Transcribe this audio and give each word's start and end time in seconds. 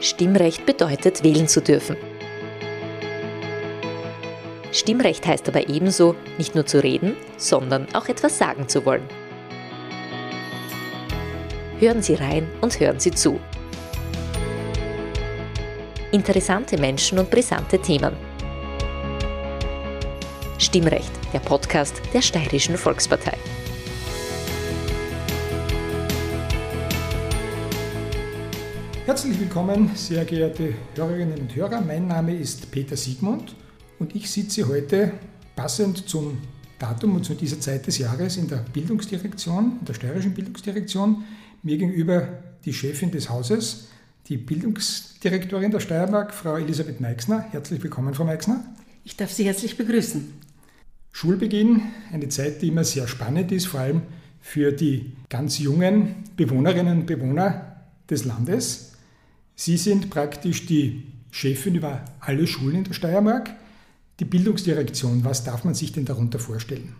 Stimmrecht 0.00 0.64
bedeutet, 0.64 1.24
wählen 1.24 1.48
zu 1.48 1.60
dürfen. 1.60 1.96
Stimmrecht 4.70 5.26
heißt 5.26 5.48
aber 5.48 5.68
ebenso, 5.68 6.14
nicht 6.36 6.54
nur 6.54 6.66
zu 6.66 6.82
reden, 6.82 7.16
sondern 7.36 7.86
auch 7.94 8.08
etwas 8.08 8.38
sagen 8.38 8.68
zu 8.68 8.84
wollen. 8.84 9.02
Hören 11.80 12.02
Sie 12.02 12.14
rein 12.14 12.48
und 12.60 12.78
hören 12.78 13.00
Sie 13.00 13.10
zu. 13.10 13.40
Interessante 16.12 16.78
Menschen 16.78 17.18
und 17.18 17.30
brisante 17.30 17.80
Themen. 17.80 18.16
Stimmrecht, 20.58 21.10
der 21.32 21.40
Podcast 21.40 22.00
der 22.12 22.22
Steirischen 22.22 22.76
Volkspartei. 22.76 23.36
Herzlich 29.28 29.46
willkommen, 29.46 29.90
sehr 29.94 30.24
geehrte 30.24 30.72
Hörerinnen 30.94 31.38
und 31.38 31.54
Hörer. 31.54 31.82
Mein 31.82 32.06
Name 32.06 32.34
ist 32.34 32.70
Peter 32.70 32.96
Siegmund 32.96 33.54
und 33.98 34.16
ich 34.16 34.30
sitze 34.30 34.66
heute 34.66 35.12
passend 35.54 36.08
zum 36.08 36.38
Datum 36.78 37.16
und 37.16 37.24
zu 37.24 37.34
dieser 37.34 37.60
Zeit 37.60 37.86
des 37.86 37.98
Jahres 37.98 38.38
in 38.38 38.48
der 38.48 38.64
Bildungsdirektion, 38.72 39.80
in 39.80 39.84
der 39.84 39.92
steirischen 39.92 40.32
Bildungsdirektion. 40.32 41.24
Mir 41.62 41.76
gegenüber 41.76 42.26
die 42.64 42.72
Chefin 42.72 43.10
des 43.10 43.28
Hauses, 43.28 43.88
die 44.28 44.38
Bildungsdirektorin 44.38 45.72
der 45.72 45.80
Steiermark, 45.80 46.32
Frau 46.32 46.56
Elisabeth 46.56 46.98
Meixner. 46.98 47.44
Herzlich 47.50 47.82
willkommen, 47.82 48.14
Frau 48.14 48.24
Meixner. 48.24 48.64
Ich 49.04 49.18
darf 49.18 49.30
Sie 49.30 49.44
herzlich 49.44 49.76
begrüßen. 49.76 50.32
Schulbeginn, 51.12 51.82
eine 52.14 52.30
Zeit, 52.30 52.62
die 52.62 52.68
immer 52.68 52.84
sehr 52.84 53.06
spannend 53.06 53.52
ist, 53.52 53.66
vor 53.66 53.80
allem 53.80 54.00
für 54.40 54.72
die 54.72 55.12
ganz 55.28 55.58
jungen 55.58 56.14
Bewohnerinnen 56.34 57.00
und 57.00 57.06
Bewohner 57.06 57.76
des 58.08 58.24
Landes. 58.24 58.87
Sie 59.60 59.76
sind 59.76 60.08
praktisch 60.08 60.66
die 60.66 61.02
Chefin 61.32 61.74
über 61.74 62.04
alle 62.20 62.46
Schulen 62.46 62.76
in 62.76 62.84
der 62.84 62.92
Steiermark. 62.92 63.50
Die 64.20 64.24
Bildungsdirektion, 64.24 65.24
was 65.24 65.42
darf 65.42 65.64
man 65.64 65.74
sich 65.74 65.90
denn 65.90 66.04
darunter 66.04 66.38
vorstellen? 66.38 66.94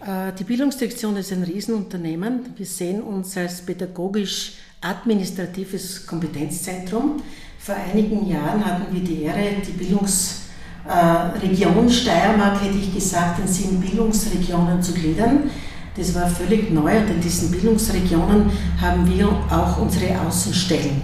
Äh, 0.00 0.32
die 0.32 0.44
Bildungsdirektion 0.44 1.18
ist 1.18 1.32
ein 1.32 1.42
Riesenunternehmen. 1.42 2.46
Wir 2.56 2.64
sehen 2.64 3.02
uns 3.02 3.36
als 3.36 3.60
pädagogisch-administratives 3.60 6.06
Kompetenzzentrum. 6.06 7.22
Vor 7.58 7.74
einigen 7.74 8.26
Jahren 8.26 8.64
hatten 8.64 8.90
wir 8.90 9.04
die 9.04 9.24
Ehre, 9.24 9.56
die 9.66 9.72
Bildungsregion 9.72 11.90
Steiermark, 11.90 12.62
hätte 12.62 12.78
ich 12.78 12.94
gesagt, 12.94 13.40
in 13.40 13.48
sieben 13.48 13.80
Bildungsregionen 13.80 14.82
zu 14.82 14.94
gliedern. 14.94 15.50
Das 15.94 16.14
war 16.14 16.26
völlig 16.26 16.70
neu 16.70 17.00
und 17.00 17.10
in 17.10 17.20
diesen 17.20 17.50
Bildungsregionen 17.50 18.50
haben 18.80 19.06
wir 19.14 19.28
auch 19.28 19.76
unsere 19.78 20.18
Außenstellen. 20.22 21.02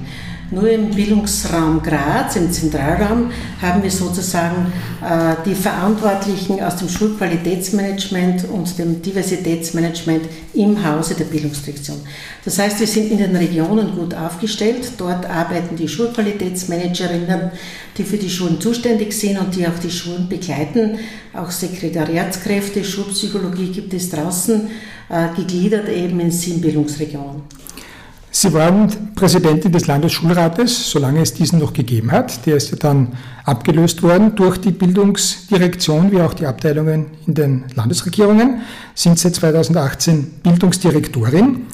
Nur 0.55 0.70
im 0.70 0.91
Bildungsraum 0.91 1.83
Graz, 1.83 2.36
im 2.36 2.52
Zentralraum, 2.52 3.33
haben 3.60 3.83
wir 3.83 3.91
sozusagen 3.91 4.72
äh, 5.02 5.34
die 5.44 5.55
Verantwortlichen 5.55 6.62
aus 6.62 6.77
dem 6.77 6.88
Schulqualitätsmanagement 6.88 8.44
und 8.48 8.78
dem 8.78 9.02
Diversitätsmanagement 9.02 10.22
im 10.52 10.84
Hause 10.84 11.16
der 11.16 11.25
Bildungsdirektion. 11.25 11.98
Das 12.44 12.60
heißt, 12.60 12.78
wir 12.78 12.86
sind 12.86 13.10
in 13.10 13.19
den 13.19 13.34
Regionen 13.34 13.97
gut 13.97 14.14
aufgestellt. 14.14 14.92
Dort 14.97 15.27
arbeiten 15.27 15.75
die 15.75 15.88
Schulqualitätsmanagerinnen, 15.88 17.50
die 17.98 18.05
für 18.05 18.19
die 18.19 18.30
Schulen 18.30 18.60
zuständig 18.60 19.12
sind 19.12 19.38
und 19.38 19.56
die 19.56 19.66
auch 19.66 19.78
die 19.82 19.91
Schulen 19.91 20.28
begleiten. 20.28 20.98
Auch 21.32 21.50
Sekretariatskräfte, 21.50 22.84
Schulpsychologie 22.84 23.72
gibt 23.72 23.92
es 23.92 24.10
draußen, 24.10 24.69
äh, 25.08 25.28
gegliedert 25.34 25.88
eben 25.88 26.20
in 26.20 26.30
sieben 26.30 26.60
Bildungsregionen. 26.60 27.42
Sie 28.36 28.52
waren 28.52 29.14
Präsidentin 29.14 29.70
des 29.70 29.86
Landesschulrates, 29.86 30.90
solange 30.90 31.20
es 31.20 31.34
diesen 31.34 31.60
noch 31.60 31.72
gegeben 31.72 32.10
hat. 32.10 32.44
Der 32.46 32.56
ist 32.56 32.72
ja 32.72 32.76
dann 32.76 33.12
abgelöst 33.44 34.02
worden 34.02 34.34
durch 34.34 34.59
die 34.59 34.72
Bildungsdirektion, 34.72 36.10
wie 36.10 36.20
auch 36.20 36.34
die 36.34 36.44
Abteilungen 36.44 37.06
in 37.28 37.34
den 37.34 37.64
Landesregierungen, 37.76 38.62
sind 38.97 39.20
seit 39.20 39.36
2018 39.36 40.41
Bildungsdirektorin. 40.42 41.66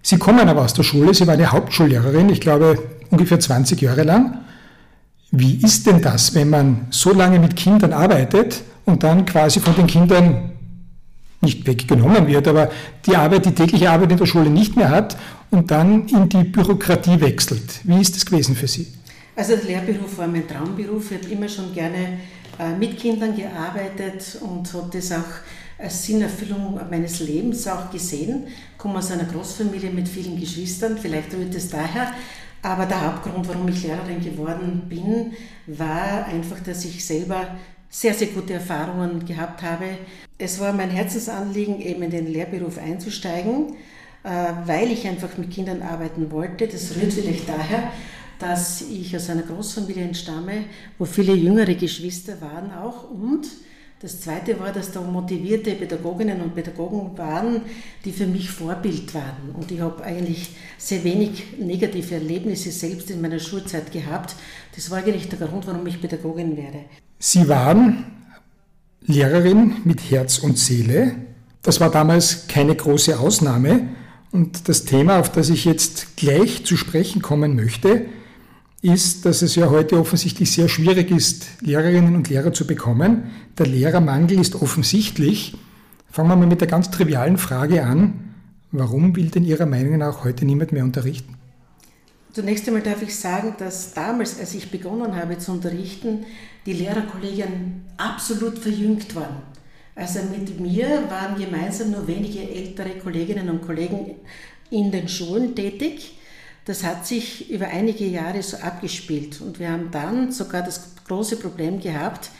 Sie 0.00 0.16
kommen 0.16 0.48
aber 0.48 0.62
aus 0.62 0.72
der 0.72 0.84
Schule, 0.84 1.12
Sie 1.12 1.26
waren 1.26 1.38
eine 1.38 1.52
Hauptschullehrerin, 1.52 2.30
ich 2.30 2.40
glaube 2.40 2.82
ungefähr 3.10 3.38
20 3.38 3.82
Jahre 3.82 4.04
lang. 4.04 4.38
Wie 5.30 5.56
ist 5.62 5.86
denn 5.86 6.00
das, 6.00 6.34
wenn 6.34 6.48
man 6.48 6.86
so 6.88 7.12
lange 7.12 7.38
mit 7.38 7.56
Kindern 7.56 7.92
arbeitet 7.92 8.62
und 8.86 9.02
dann 9.02 9.26
quasi 9.26 9.60
von 9.60 9.76
den 9.76 9.86
Kindern 9.86 10.49
nicht 11.40 11.66
weggenommen 11.66 12.26
wird, 12.26 12.46
aber 12.48 12.70
die 13.06 13.16
Arbeit, 13.16 13.46
die 13.46 13.52
tägliche 13.52 13.90
Arbeit 13.90 14.12
in 14.12 14.18
der 14.18 14.26
Schule 14.26 14.50
nicht 14.50 14.76
mehr 14.76 14.90
hat 14.90 15.16
und 15.50 15.70
dann 15.70 16.06
in 16.08 16.28
die 16.28 16.44
Bürokratie 16.44 17.20
wechselt. 17.20 17.80
Wie 17.84 18.00
ist 18.00 18.14
das 18.14 18.26
gewesen 18.26 18.54
für 18.54 18.68
Sie? 18.68 18.86
Also 19.34 19.56
der 19.56 19.64
Lehrberuf 19.64 20.18
war 20.18 20.26
mein 20.26 20.46
Traumberuf. 20.46 21.12
Ich 21.12 21.18
habe 21.18 21.32
immer 21.32 21.48
schon 21.48 21.72
gerne 21.72 22.18
äh, 22.58 22.76
mit 22.78 22.98
Kindern 22.98 23.34
gearbeitet 23.34 24.38
und 24.42 24.72
habe 24.74 24.90
das 24.92 25.12
auch 25.12 25.24
als 25.78 26.04
Sinnerfüllung 26.04 26.78
meines 26.90 27.20
Lebens 27.20 27.66
auch 27.66 27.90
gesehen. 27.90 28.46
Ich 28.46 28.78
komme 28.78 28.98
aus 28.98 29.10
einer 29.10 29.24
Großfamilie 29.24 29.90
mit 29.90 30.08
vielen 30.08 30.38
Geschwistern, 30.38 30.98
vielleicht 30.98 31.32
rührt 31.32 31.54
es 31.54 31.70
daher. 31.70 32.12
Aber 32.62 32.84
der 32.84 33.06
Hauptgrund, 33.06 33.48
warum 33.48 33.68
ich 33.68 33.82
Lehrerin 33.82 34.22
geworden 34.22 34.82
bin, 34.88 35.32
war 35.66 36.26
einfach, 36.26 36.60
dass 36.60 36.84
ich 36.84 37.02
selber 37.02 37.56
sehr, 37.88 38.12
sehr 38.12 38.28
gute 38.28 38.52
Erfahrungen 38.52 39.24
gehabt 39.24 39.62
habe. 39.62 39.86
Es 40.40 40.58
war 40.58 40.72
mein 40.72 40.88
Herzensanliegen, 40.88 41.80
eben 41.82 42.02
in 42.02 42.10
den 42.10 42.26
Lehrberuf 42.26 42.78
einzusteigen, 42.78 43.74
äh, 44.24 44.28
weil 44.64 44.90
ich 44.90 45.06
einfach 45.06 45.36
mit 45.36 45.50
Kindern 45.50 45.82
arbeiten 45.82 46.30
wollte. 46.30 46.66
Das 46.66 46.96
rührt 46.96 47.12
vielleicht 47.12 47.46
daher, 47.46 47.92
dass 48.38 48.80
ich 48.80 49.14
aus 49.14 49.28
einer 49.28 49.42
Großfamilie 49.42 50.02
entstamme, 50.02 50.64
wo 50.98 51.04
viele 51.04 51.34
jüngere 51.34 51.74
Geschwister 51.74 52.40
waren 52.40 52.72
auch 52.72 53.10
und 53.10 53.48
das 54.00 54.22
Zweite 54.22 54.58
war, 54.58 54.72
dass 54.72 54.92
da 54.92 55.02
motivierte 55.02 55.72
Pädagoginnen 55.72 56.40
und 56.40 56.54
Pädagogen 56.54 57.18
waren, 57.18 57.60
die 58.02 58.12
für 58.12 58.26
mich 58.26 58.50
Vorbild 58.50 59.12
waren. 59.12 59.54
Und 59.54 59.70
ich 59.70 59.80
habe 59.80 60.02
eigentlich 60.02 60.52
sehr 60.78 61.04
wenig 61.04 61.58
negative 61.58 62.14
Erlebnisse 62.14 62.70
selbst 62.70 63.10
in 63.10 63.20
meiner 63.20 63.38
Schulzeit 63.38 63.92
gehabt. 63.92 64.36
Das 64.74 64.90
war 64.90 64.98
eigentlich 64.98 65.28
der 65.28 65.46
Grund, 65.46 65.66
warum 65.66 65.86
ich 65.86 66.00
Pädagogin 66.00 66.56
werde. 66.56 66.84
Sie 67.18 67.46
waren 67.46 68.19
Lehrerin 69.06 69.76
mit 69.84 70.10
Herz 70.10 70.38
und 70.38 70.58
Seele. 70.58 71.14
Das 71.62 71.80
war 71.80 71.90
damals 71.90 72.46
keine 72.48 72.74
große 72.74 73.18
Ausnahme. 73.18 73.88
Und 74.32 74.68
das 74.68 74.84
Thema, 74.84 75.18
auf 75.18 75.32
das 75.32 75.50
ich 75.50 75.64
jetzt 75.64 76.16
gleich 76.16 76.64
zu 76.64 76.76
sprechen 76.76 77.20
kommen 77.20 77.56
möchte, 77.56 78.06
ist, 78.82 79.26
dass 79.26 79.42
es 79.42 79.56
ja 79.56 79.68
heute 79.68 79.98
offensichtlich 79.98 80.52
sehr 80.52 80.68
schwierig 80.68 81.10
ist, 81.10 81.46
Lehrerinnen 81.60 82.16
und 82.16 82.28
Lehrer 82.28 82.52
zu 82.52 82.66
bekommen. 82.66 83.24
Der 83.58 83.66
Lehrermangel 83.66 84.40
ist 84.40 84.54
offensichtlich. 84.54 85.56
Fangen 86.10 86.28
wir 86.28 86.36
mal 86.36 86.46
mit 86.46 86.60
der 86.60 86.68
ganz 86.68 86.90
trivialen 86.90 87.36
Frage 87.36 87.84
an. 87.84 88.34
Warum 88.72 89.16
will 89.16 89.30
denn 89.30 89.44
Ihrer 89.44 89.66
Meinung 89.66 89.98
nach 89.98 90.24
heute 90.24 90.44
niemand 90.44 90.72
mehr 90.72 90.84
unterrichten? 90.84 91.39
Zunächst 92.32 92.66
einmal 92.66 92.82
darf 92.82 93.02
ich 93.02 93.16
sagen, 93.16 93.54
dass 93.58 93.92
damals, 93.92 94.38
als 94.38 94.54
ich 94.54 94.70
begonnen 94.70 95.16
habe 95.16 95.38
zu 95.38 95.52
unterrichten, 95.52 96.24
die 96.64 96.74
Lehrerkollegen 96.74 97.84
absolut 97.96 98.58
verjüngt 98.58 99.14
waren. 99.16 99.42
Also 99.96 100.20
mit 100.30 100.60
mir 100.60 101.10
waren 101.10 101.36
gemeinsam 101.36 101.90
nur 101.90 102.06
wenige 102.06 102.48
ältere 102.48 102.98
Kolleginnen 102.98 103.50
und 103.50 103.62
Kollegen 103.66 104.14
in 104.70 104.90
den 104.92 105.08
Schulen 105.08 105.54
tätig. 105.56 106.18
Das 106.64 106.84
hat 106.84 107.06
sich 107.06 107.50
über 107.50 107.66
einige 107.66 108.06
Jahre 108.06 108.42
so 108.42 108.58
abgespielt 108.58 109.40
und 109.40 109.58
wir 109.58 109.70
haben 109.70 109.90
dann 109.90 110.30
sogar 110.30 110.62
das 110.62 110.94
große 111.06 111.36
Problem 111.36 111.80
gehabt, 111.80 112.30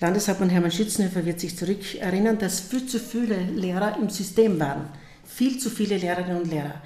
Landeshauptmann 0.00 0.50
Hermann 0.50 0.70
Schützenhöfer 0.70 1.26
wird 1.26 1.40
sich 1.40 1.56
zurückerinnern, 1.56 2.38
dass 2.38 2.60
viel 2.60 2.86
zu 2.86 3.00
viele 3.00 3.36
Lehrer 3.36 3.96
im 4.00 4.08
System 4.10 4.60
waren. 4.60 4.88
Viel 5.24 5.58
zu 5.58 5.70
viele 5.70 5.96
Lehrerinnen 5.96 6.42
und 6.42 6.50
Lehrer. 6.50 6.80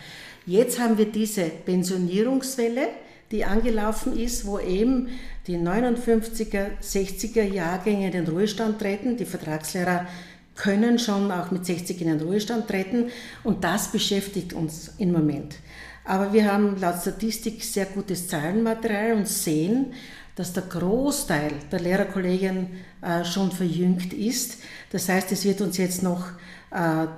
Jetzt 0.47 0.81
haben 0.81 0.99
wir 0.99 1.07
diese 1.07 1.45
Pensionierungswelle, 1.45 2.89
die 3.31 3.45
angelaufen 3.45 4.19
ist, 4.19 4.45
wo 4.45 4.59
eben 4.59 5.09
die 5.47 5.57
59er, 5.57 6.79
60er 6.83 7.43
Jahrgänge 7.43 8.07
in 8.07 8.13
den 8.13 8.27
Ruhestand 8.27 8.79
treten. 8.79 9.17
Die 9.17 9.25
Vertragslehrer 9.25 10.07
können 10.55 10.99
schon 10.99 11.31
auch 11.31 11.51
mit 11.51 11.65
60 11.65 12.01
in 12.03 12.09
den 12.09 12.21
Ruhestand 12.21 12.69
treten 12.69 13.11
und 13.43 13.65
das 13.65 13.91
beschäftigt 13.91 14.53
uns 14.53 14.93
im 14.99 15.13
Moment. 15.13 15.57
Aber 16.05 16.33
wir 16.33 16.53
haben 16.53 16.79
laut 16.81 17.01
Statistik 17.01 17.63
sehr 17.63 17.87
gutes 17.87 18.29
Zahlenmaterial 18.29 19.13
und 19.13 19.29
sehen, 19.29 19.93
dass 20.35 20.53
der 20.53 20.65
Großteil 20.65 21.53
der 21.71 21.81
Lehrerkollegen 21.81 22.69
äh, 23.03 23.25
schon 23.25 23.53
verjüngt 23.53 24.13
ist. 24.13 24.59
Das 24.91 25.09
heißt, 25.09 25.31
es 25.33 25.45
wird 25.45 25.61
uns 25.61 25.77
jetzt 25.77 26.03
noch 26.03 26.27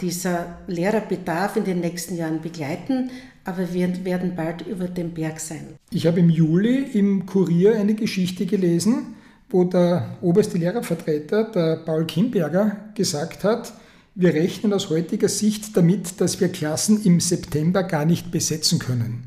dieser 0.01 0.59
Lehrerbedarf 0.67 1.56
in 1.56 1.65
den 1.65 1.81
nächsten 1.81 2.17
Jahren 2.17 2.41
begleiten, 2.41 3.11
aber 3.45 3.73
wir 3.73 4.05
werden 4.05 4.35
bald 4.35 4.67
über 4.67 4.89
dem 4.89 5.12
Berg 5.12 5.39
sein. 5.39 5.77
Ich 5.91 6.06
habe 6.06 6.21
im 6.21 6.31
Juli 6.31 6.79
im 6.95 7.27
Kurier 7.27 7.77
eine 7.77 7.95
Geschichte 7.95 8.47
gelesen, 8.47 9.15
wo 9.51 9.65
der 9.65 10.17
oberste 10.23 10.59
Lehrervertreter, 10.59 11.45
der 11.45 11.77
Paul 11.85 12.06
Kimberger, 12.06 12.77
gesagt 12.95 13.45
hat, 13.45 13.73
wir 14.17 14.33
rechnen 14.35 14.73
aus 14.73 14.91
heutiger 14.91 15.29
Sicht 15.29 15.77
damit, 15.77 16.21
dass 16.21 16.41
wir 16.41 16.49
Klassen 16.49 17.03
im 17.05 17.21
September 17.21 17.83
gar 17.83 18.05
nicht 18.05 18.31
besetzen 18.31 18.79
können. 18.79 19.25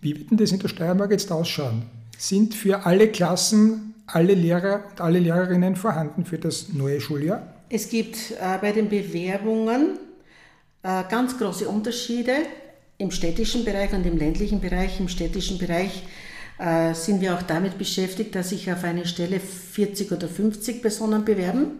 Wie 0.00 0.16
wird 0.16 0.30
denn 0.30 0.38
das 0.38 0.52
in 0.52 0.58
der 0.58 0.68
Steiermark 0.68 1.10
jetzt 1.10 1.32
ausschauen? 1.32 1.82
sind 2.18 2.54
für 2.54 2.84
alle 2.84 3.08
Klassen, 3.08 3.94
alle 4.06 4.34
Lehrer 4.34 4.82
und 4.90 5.00
alle 5.00 5.20
Lehrerinnen 5.20 5.76
vorhanden 5.76 6.24
für 6.24 6.38
das 6.38 6.72
neue 6.72 7.00
Schuljahr? 7.00 7.54
Es 7.70 7.90
gibt 7.90 8.30
äh, 8.30 8.58
bei 8.62 8.72
den 8.72 8.88
Bewerbungen 8.88 9.98
äh, 10.82 11.02
ganz 11.10 11.36
große 11.36 11.68
Unterschiede 11.68 12.32
im 12.96 13.10
städtischen 13.10 13.62
Bereich 13.62 13.92
und 13.92 14.06
im 14.06 14.16
ländlichen 14.16 14.60
Bereich. 14.60 14.98
Im 14.98 15.08
städtischen 15.08 15.58
Bereich 15.58 16.02
äh, 16.58 16.94
sind 16.94 17.20
wir 17.20 17.34
auch 17.34 17.42
damit 17.42 17.76
beschäftigt, 17.76 18.34
dass 18.34 18.50
sich 18.50 18.72
auf 18.72 18.84
eine 18.84 19.06
Stelle 19.06 19.38
40 19.38 20.10
oder 20.12 20.28
50 20.28 20.80
Personen 20.80 21.26
bewerben. 21.26 21.72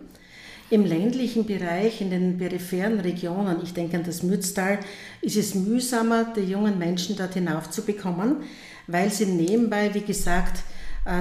Im 0.69 0.85
ländlichen 0.85 1.46
Bereich, 1.46 2.02
in 2.02 2.11
den 2.11 2.37
peripheren 2.37 3.00
Regionen, 3.00 3.56
ich 3.62 3.73
denke 3.73 3.96
an 3.96 4.05
das 4.05 4.23
Mütztal, 4.23 4.81
ist 5.23 5.37
es 5.38 5.55
mühsamer, 5.55 6.35
die 6.37 6.43
jungen 6.43 6.79
Menschen 6.79 7.17
dort 7.17 7.32
hinauf 7.32 7.70
zu 7.70 7.81
bekommen, 7.81 8.43
weil 8.87 9.11
sie 9.11 9.25
nebenbei, 9.25 9.94
wie 9.94 10.02
gesagt, 10.02 10.62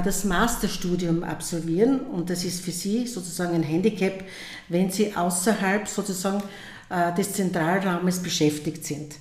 das 0.04 0.26
Masterstudium 0.26 1.24
absolvieren 1.24 2.02
und 2.02 2.30
das 2.30 2.44
ist 2.44 2.64
für 2.64 2.72
sie 2.72 3.08
sozusagen 3.08 3.56
ein 3.56 3.64
Handicap, 3.64 4.24
wenn 4.68 4.92
sie 4.92 5.16
außerhalb 5.16 5.88
sozusagen 5.88 6.44
äh, 6.90 7.14
des 7.14 7.34
Zentralraumes 7.34 8.20
beschäftigt 8.20 8.86
sind. 8.86 9.16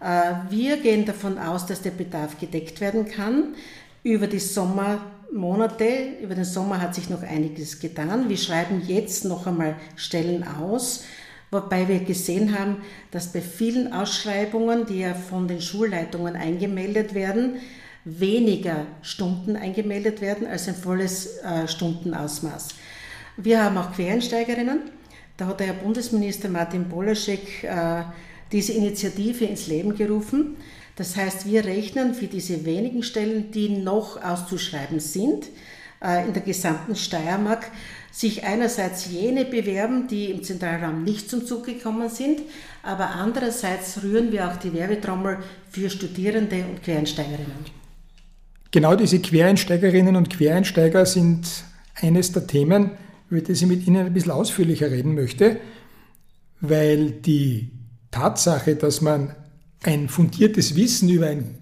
Äh, 0.00 0.34
wir 0.50 0.76
gehen 0.78 1.04
davon 1.04 1.38
aus, 1.38 1.66
dass 1.66 1.82
der 1.82 1.90
Bedarf 1.92 2.38
gedeckt 2.38 2.80
werden 2.80 3.06
kann 3.06 3.54
über 4.02 4.26
die 4.26 4.38
Sommer 4.38 5.00
Monate, 5.32 5.86
über 6.22 6.34
den 6.34 6.44
Sommer 6.44 6.80
hat 6.80 6.94
sich 6.94 7.08
noch 7.08 7.22
einiges 7.22 7.80
getan. 7.80 8.28
Wir 8.28 8.36
schreiben 8.36 8.82
jetzt 8.86 9.24
noch 9.24 9.46
einmal 9.46 9.76
Stellen 9.96 10.44
aus, 10.46 11.04
wobei 11.50 11.88
wir 11.88 12.00
gesehen 12.00 12.58
haben, 12.58 12.78
dass 13.10 13.32
bei 13.32 13.40
vielen 13.40 13.92
Ausschreibungen, 13.94 14.84
die 14.84 15.00
ja 15.00 15.14
von 15.14 15.48
den 15.48 15.62
Schulleitungen 15.62 16.36
eingemeldet 16.36 17.14
werden, 17.14 17.56
weniger 18.04 18.86
Stunden 19.02 19.56
eingemeldet 19.56 20.20
werden 20.20 20.46
als 20.46 20.68
ein 20.68 20.74
volles 20.74 21.38
äh, 21.38 21.68
Stundenausmaß. 21.68 22.68
Wir 23.36 23.64
haben 23.64 23.78
auch 23.78 23.92
Quereinsteigerinnen. 23.92 24.90
Da 25.36 25.46
hat 25.46 25.60
der 25.60 25.68
Herr 25.68 25.74
Bundesminister 25.74 26.48
Martin 26.48 26.88
Bolaschek 26.88 27.64
äh, 27.64 28.02
diese 28.50 28.72
Initiative 28.72 29.44
ins 29.44 29.66
Leben 29.66 29.96
gerufen. 29.96 30.56
Das 30.96 31.16
heißt, 31.16 31.46
wir 31.46 31.64
rechnen 31.64 32.14
für 32.14 32.26
diese 32.26 32.64
wenigen 32.66 33.02
Stellen, 33.02 33.50
die 33.50 33.70
noch 33.70 34.22
auszuschreiben 34.22 35.00
sind, 35.00 35.46
äh, 36.02 36.26
in 36.26 36.34
der 36.34 36.42
gesamten 36.42 36.96
Steiermark, 36.96 37.70
sich 38.10 38.44
einerseits 38.44 39.06
jene 39.06 39.46
bewerben, 39.46 40.06
die 40.06 40.30
im 40.30 40.42
Zentralraum 40.42 41.02
nicht 41.02 41.30
zum 41.30 41.46
Zug 41.46 41.64
gekommen 41.64 42.10
sind, 42.10 42.42
aber 42.82 43.10
andererseits 43.10 44.02
rühren 44.02 44.32
wir 44.32 44.48
auch 44.48 44.56
die 44.56 44.74
Werbetrommel 44.74 45.38
für 45.70 45.88
Studierende 45.88 46.66
und 46.68 46.82
Quereinsteigerinnen. 46.82 47.81
Genau 48.72 48.96
diese 48.96 49.20
Quereinsteigerinnen 49.20 50.16
und 50.16 50.30
Quereinsteiger 50.30 51.04
sind 51.04 51.46
eines 51.94 52.32
der 52.32 52.46
Themen, 52.46 52.92
über 53.28 53.42
die 53.42 53.52
ich 53.52 53.66
mit 53.66 53.86
Ihnen 53.86 54.06
ein 54.06 54.14
bisschen 54.14 54.32
ausführlicher 54.32 54.90
reden 54.90 55.14
möchte, 55.14 55.58
weil 56.62 57.10
die 57.10 57.70
Tatsache, 58.10 58.74
dass 58.74 59.02
man 59.02 59.34
ein 59.82 60.08
fundiertes 60.08 60.74
Wissen 60.74 61.10
über 61.10 61.26
ein, 61.26 61.58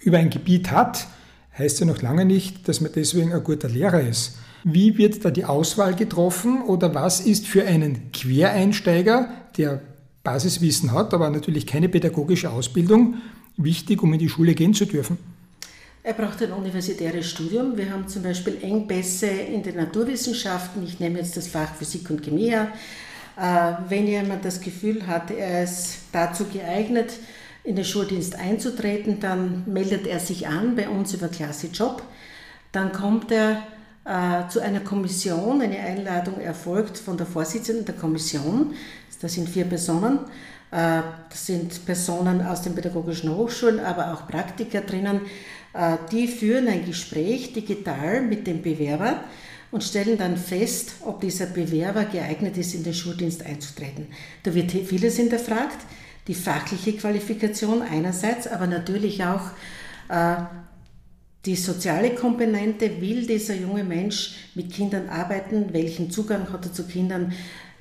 über 0.00 0.16
ein 0.16 0.30
Gebiet 0.30 0.70
hat, 0.70 1.06
heißt 1.58 1.80
ja 1.80 1.86
noch 1.86 2.00
lange 2.00 2.24
nicht, 2.24 2.66
dass 2.68 2.80
man 2.80 2.90
deswegen 2.94 3.34
ein 3.34 3.44
guter 3.44 3.68
Lehrer 3.68 4.00
ist. 4.00 4.38
Wie 4.64 4.96
wird 4.96 5.26
da 5.26 5.30
die 5.30 5.44
Auswahl 5.44 5.94
getroffen 5.94 6.62
oder 6.62 6.94
was 6.94 7.20
ist 7.20 7.46
für 7.46 7.66
einen 7.66 8.12
Quereinsteiger, 8.12 9.28
der 9.58 9.82
Basiswissen 10.24 10.92
hat, 10.92 11.12
aber 11.12 11.28
natürlich 11.28 11.66
keine 11.66 11.90
pädagogische 11.90 12.50
Ausbildung, 12.50 13.16
wichtig, 13.58 14.02
um 14.02 14.14
in 14.14 14.18
die 14.18 14.30
Schule 14.30 14.54
gehen 14.54 14.72
zu 14.72 14.86
dürfen? 14.86 15.18
Er 16.06 16.12
braucht 16.12 16.40
ein 16.40 16.52
universitäres 16.52 17.28
Studium. 17.28 17.76
Wir 17.76 17.90
haben 17.90 18.06
zum 18.06 18.22
Beispiel 18.22 18.58
Engpässe 18.62 19.26
in 19.26 19.64
den 19.64 19.74
Naturwissenschaften. 19.74 20.84
Ich 20.84 21.00
nehme 21.00 21.18
jetzt 21.18 21.36
das 21.36 21.48
Fach 21.48 21.74
Physik 21.74 22.08
und 22.10 22.22
Chemie 22.22 22.50
her. 22.50 22.68
Äh, 23.36 23.72
wenn 23.88 24.06
jemand 24.06 24.44
das 24.44 24.60
Gefühl 24.60 25.04
hat, 25.08 25.32
er 25.32 25.64
ist 25.64 25.98
dazu 26.12 26.44
geeignet, 26.44 27.14
in 27.64 27.74
den 27.74 27.84
Schuldienst 27.84 28.36
einzutreten, 28.36 29.18
dann 29.18 29.64
meldet 29.66 30.06
er 30.06 30.20
sich 30.20 30.46
an 30.46 30.76
bei 30.76 30.88
uns 30.88 31.12
über 31.12 31.26
Klasse 31.26 31.70
Job. 31.72 32.04
Dann 32.70 32.92
kommt 32.92 33.32
er 33.32 33.64
äh, 34.04 34.48
zu 34.48 34.60
einer 34.60 34.78
Kommission. 34.78 35.60
Eine 35.60 35.80
Einladung 35.80 36.40
erfolgt 36.40 36.98
von 36.98 37.16
der 37.16 37.26
Vorsitzenden 37.26 37.84
der 37.84 37.96
Kommission. 37.96 38.74
Das 39.20 39.32
sind 39.32 39.48
vier 39.48 39.64
Personen. 39.64 40.20
Äh, 40.70 41.02
das 41.30 41.46
sind 41.46 41.84
Personen 41.84 42.46
aus 42.46 42.62
den 42.62 42.76
pädagogischen 42.76 43.34
Hochschulen, 43.34 43.80
aber 43.80 44.12
auch 44.12 44.28
Praktiker 44.28 44.82
drinnen. 44.82 45.22
Äh, 45.76 45.98
die 46.10 46.28
führen 46.28 46.68
ein 46.68 46.86
Gespräch 46.86 47.52
digital 47.52 48.22
mit 48.22 48.46
dem 48.46 48.62
Bewerber 48.62 49.24
und 49.70 49.84
stellen 49.84 50.16
dann 50.16 50.36
fest, 50.36 50.94
ob 51.04 51.20
dieser 51.20 51.46
Bewerber 51.46 52.04
geeignet 52.04 52.56
ist, 52.56 52.74
in 52.74 52.84
den 52.84 52.94
Schuldienst 52.94 53.44
einzutreten. 53.44 54.06
Da 54.42 54.54
wird 54.54 54.70
vieles 54.70 55.16
hinterfragt 55.16 55.78
die 56.28 56.34
fachliche 56.34 56.94
Qualifikation 56.94 57.82
einerseits, 57.82 58.48
aber 58.48 58.66
natürlich 58.66 59.22
auch 59.22 59.50
äh, 60.08 60.36
die 61.44 61.56
soziale 61.56 62.14
Komponente. 62.14 63.00
Will 63.00 63.26
dieser 63.26 63.54
junge 63.54 63.84
Mensch 63.84 64.34
mit 64.54 64.72
Kindern 64.72 65.08
arbeiten? 65.08 65.72
Welchen 65.72 66.10
Zugang 66.10 66.52
hat 66.52 66.64
er 66.64 66.72
zu 66.72 66.84
Kindern? 66.84 67.32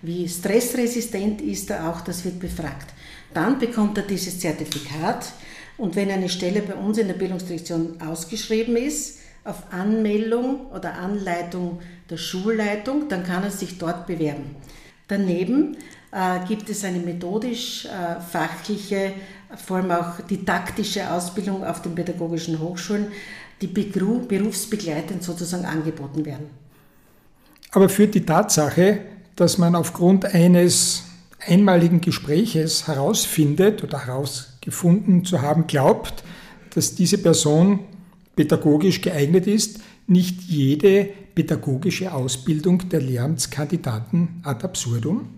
Wie 0.01 0.30
stressresistent 0.30 1.42
ist 1.42 1.71
er 1.71 1.89
auch? 1.89 2.01
Das 2.01 2.24
wird 2.24 2.39
befragt. 2.39 2.94
Dann 3.33 3.57
bekommt 3.57 3.97
er 3.97 4.03
dieses 4.03 4.39
Zertifikat 4.39 5.25
und 5.77 5.95
wenn 5.95 6.10
eine 6.10 6.30
Stelle 6.30 6.62
bei 6.62 6.75
uns 6.75 6.98
in 6.98 7.07
der 7.07 7.16
Bildungsdirektion 7.16 8.01
ausgeschrieben 8.01 8.77
ist, 8.77 9.19
auf 9.44 9.72
Anmeldung 9.72 10.68
oder 10.72 10.95
Anleitung 10.95 11.80
der 12.10 12.18
Schulleitung, 12.18 13.10
dann 13.10 13.24
kann 13.24 13.44
er 13.44 13.51
sich 13.51 13.77
dort 13.77 14.07
bewerben. 14.07 14.56
Daneben 15.07 15.77
äh, 16.12 16.39
gibt 16.48 16.68
es 16.69 16.83
eine 16.83 16.98
methodisch-fachliche, 17.00 18.95
äh, 18.95 19.12
vor 19.56 19.77
allem 19.77 19.92
auch 19.92 20.19
didaktische 20.22 21.12
Ausbildung 21.12 21.63
auf 21.63 21.83
den 21.83 21.94
pädagogischen 21.94 22.60
Hochschulen, 22.60 23.07
die 23.62 23.68
berufsbegleitend 23.68 25.24
sozusagen 25.24 25.66
angeboten 25.66 26.25
werden. 26.25 26.50
Aber 27.71 27.88
für 27.89 28.07
die 28.07 28.25
Tatsache, 28.25 29.01
dass 29.36 29.57
man 29.57 29.75
aufgrund 29.75 30.25
eines 30.25 31.04
einmaligen 31.45 32.01
Gespräches 32.01 32.88
herausfindet 32.88 33.83
oder 33.83 34.07
herausgefunden 34.66 35.26
zu 35.26 35.42
haben 35.42 35.68
glaubt, 35.68 36.24
dass 36.74 36.95
diese 36.95 37.18
Person 37.18 37.80
pädagogisch 38.36 39.02
geeignet 39.02 39.48
ist, 39.48 39.80
nicht 40.07 40.42
jede 40.42 41.10
pädagogische 41.34 42.14
Ausbildung 42.14 42.90
der 42.90 43.02
Lehramtskandidaten 43.02 44.42
ad 44.44 44.64
absurdum? 44.64 45.30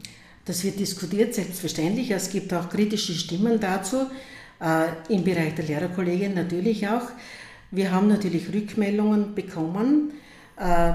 Das 0.45 0.63
wird 0.63 0.79
diskutiert, 0.79 1.35
selbstverständlich. 1.35 2.11
Es 2.11 2.29
gibt 2.29 2.53
auch 2.53 2.69
kritische 2.69 3.13
Stimmen 3.13 3.59
dazu, 3.59 4.07
äh, 4.61 5.13
im 5.13 5.23
Bereich 5.23 5.55
der 5.55 5.65
Lehrerkollegien 5.65 6.33
natürlich 6.33 6.87
auch. 6.87 7.09
Wir 7.71 7.91
haben 7.91 8.07
natürlich 8.07 8.53
Rückmeldungen 8.53 9.35
bekommen 9.35 10.13
äh, 10.57 10.93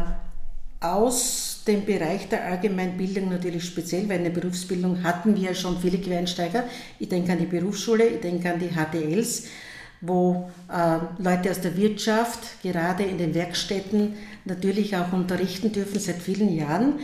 aus 0.81 1.52
dem 1.65 1.85
Bereich 1.85 2.29
der 2.29 2.45
Allgemeinbildung 2.45 3.31
natürlich 3.31 3.65
speziell, 3.65 4.09
weil 4.09 4.19
in 4.19 4.25
der 4.25 4.41
Berufsbildung 4.41 5.03
hatten 5.03 5.37
wir 5.37 5.51
ja 5.51 5.55
schon 5.55 5.81
viele 5.81 5.99
Quereinsteiger. 5.99 6.65
Ich 6.99 7.09
denke 7.09 7.33
an 7.33 7.39
die 7.39 7.47
Berufsschule, 7.47 8.07
ich 8.07 8.21
denke 8.21 8.53
an 8.53 8.59
die 8.59 8.71
HTLs, 8.71 9.45
wo 10.01 10.51
äh, 10.69 11.23
Leute 11.23 11.51
aus 11.51 11.61
der 11.61 11.77
Wirtschaft 11.77 12.63
gerade 12.63 13.05
in 13.05 13.19
den 13.19 13.35
Werkstätten 13.35 14.15
natürlich 14.45 14.97
auch 14.97 15.13
unterrichten 15.13 15.73
dürfen 15.73 16.01
seit 16.01 16.21
vielen 16.21 16.55
Jahren 16.55 16.95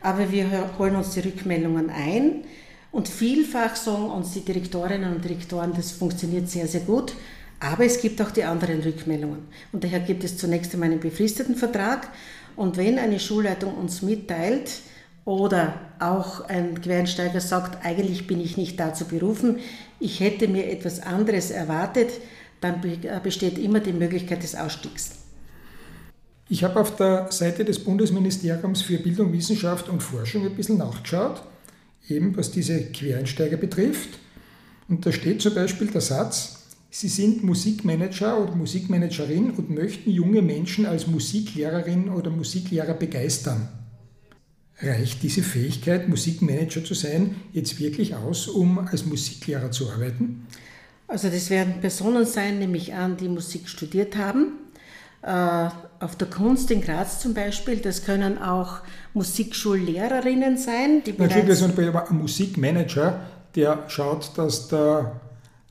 aber 0.00 0.30
wir 0.30 0.70
holen 0.78 0.96
uns 0.96 1.10
die 1.10 1.20
Rückmeldungen 1.20 1.90
ein 1.90 2.44
und 2.92 3.08
vielfach 3.08 3.76
sagen 3.76 4.10
uns 4.10 4.32
die 4.32 4.44
Direktorinnen 4.44 5.14
und 5.14 5.24
Direktoren, 5.24 5.72
das 5.74 5.92
funktioniert 5.92 6.48
sehr, 6.48 6.66
sehr 6.66 6.80
gut. 6.80 7.14
Aber 7.60 7.84
es 7.84 8.00
gibt 8.00 8.22
auch 8.22 8.30
die 8.30 8.44
anderen 8.44 8.80
Rückmeldungen. 8.82 9.48
Und 9.72 9.82
daher 9.82 9.98
gibt 9.98 10.22
es 10.22 10.36
zunächst 10.36 10.72
einmal 10.74 10.92
einen 10.92 11.00
befristeten 11.00 11.56
Vertrag. 11.56 12.08
Und 12.58 12.76
wenn 12.76 12.98
eine 12.98 13.20
Schulleitung 13.20 13.74
uns 13.74 14.02
mitteilt 14.02 14.80
oder 15.24 15.74
auch 16.00 16.40
ein 16.48 16.80
Quereinsteiger 16.80 17.40
sagt, 17.40 17.86
eigentlich 17.86 18.26
bin 18.26 18.40
ich 18.40 18.56
nicht 18.56 18.80
dazu 18.80 19.04
berufen, 19.04 19.60
ich 20.00 20.18
hätte 20.18 20.48
mir 20.48 20.68
etwas 20.68 20.98
anderes 20.98 21.52
erwartet, 21.52 22.10
dann 22.60 22.82
besteht 23.22 23.58
immer 23.58 23.78
die 23.78 23.92
Möglichkeit 23.92 24.42
des 24.42 24.56
Ausstiegs. 24.56 25.12
Ich 26.48 26.64
habe 26.64 26.80
auf 26.80 26.96
der 26.96 27.30
Seite 27.30 27.64
des 27.64 27.78
Bundesministeriums 27.84 28.82
für 28.82 28.98
Bildung, 28.98 29.32
Wissenschaft 29.32 29.88
und 29.88 30.02
Forschung 30.02 30.44
ein 30.44 30.56
bisschen 30.56 30.78
nachgeschaut, 30.78 31.40
eben 32.08 32.36
was 32.36 32.50
diese 32.50 32.86
Quereinsteiger 32.86 33.56
betrifft. 33.56 34.18
Und 34.88 35.06
da 35.06 35.12
steht 35.12 35.42
zum 35.42 35.54
Beispiel 35.54 35.86
der 35.86 36.00
Satz, 36.00 36.57
Sie 36.90 37.08
sind 37.08 37.44
Musikmanager 37.44 38.42
oder 38.42 38.54
Musikmanagerin 38.54 39.50
und 39.50 39.70
möchten 39.70 40.10
junge 40.10 40.40
Menschen 40.40 40.86
als 40.86 41.06
Musiklehrerin 41.06 42.08
oder 42.08 42.30
Musiklehrer 42.30 42.94
begeistern. 42.94 43.68
Reicht 44.80 45.22
diese 45.22 45.42
Fähigkeit, 45.42 46.08
Musikmanager 46.08 46.84
zu 46.84 46.94
sein, 46.94 47.36
jetzt 47.52 47.78
wirklich 47.80 48.14
aus, 48.14 48.48
um 48.48 48.78
als 48.78 49.04
Musiklehrer 49.04 49.70
zu 49.70 49.90
arbeiten? 49.90 50.46
Also 51.08 51.28
das 51.28 51.50
werden 51.50 51.80
Personen 51.80 52.24
sein, 52.24 52.58
nehme 52.58 52.76
ich 52.76 52.94
an, 52.94 53.16
die 53.16 53.28
Musik 53.28 53.68
studiert 53.68 54.16
haben 54.16 54.52
äh, 55.22 55.68
auf 56.00 56.16
der 56.16 56.28
Kunst 56.28 56.70
in 56.70 56.80
Graz 56.80 57.20
zum 57.20 57.34
Beispiel. 57.34 57.78
Das 57.78 58.04
können 58.04 58.38
auch 58.38 58.80
Musikschullehrerinnen 59.14 60.56
sein. 60.56 61.02
Die 61.04 61.12
Natürlich, 61.12 61.48
das 61.48 61.60
ist 61.60 61.78
ein 61.78 62.16
Musikmanager, 62.16 63.20
der 63.54 63.84
schaut, 63.88 64.36
dass 64.36 64.68
der 64.68 65.20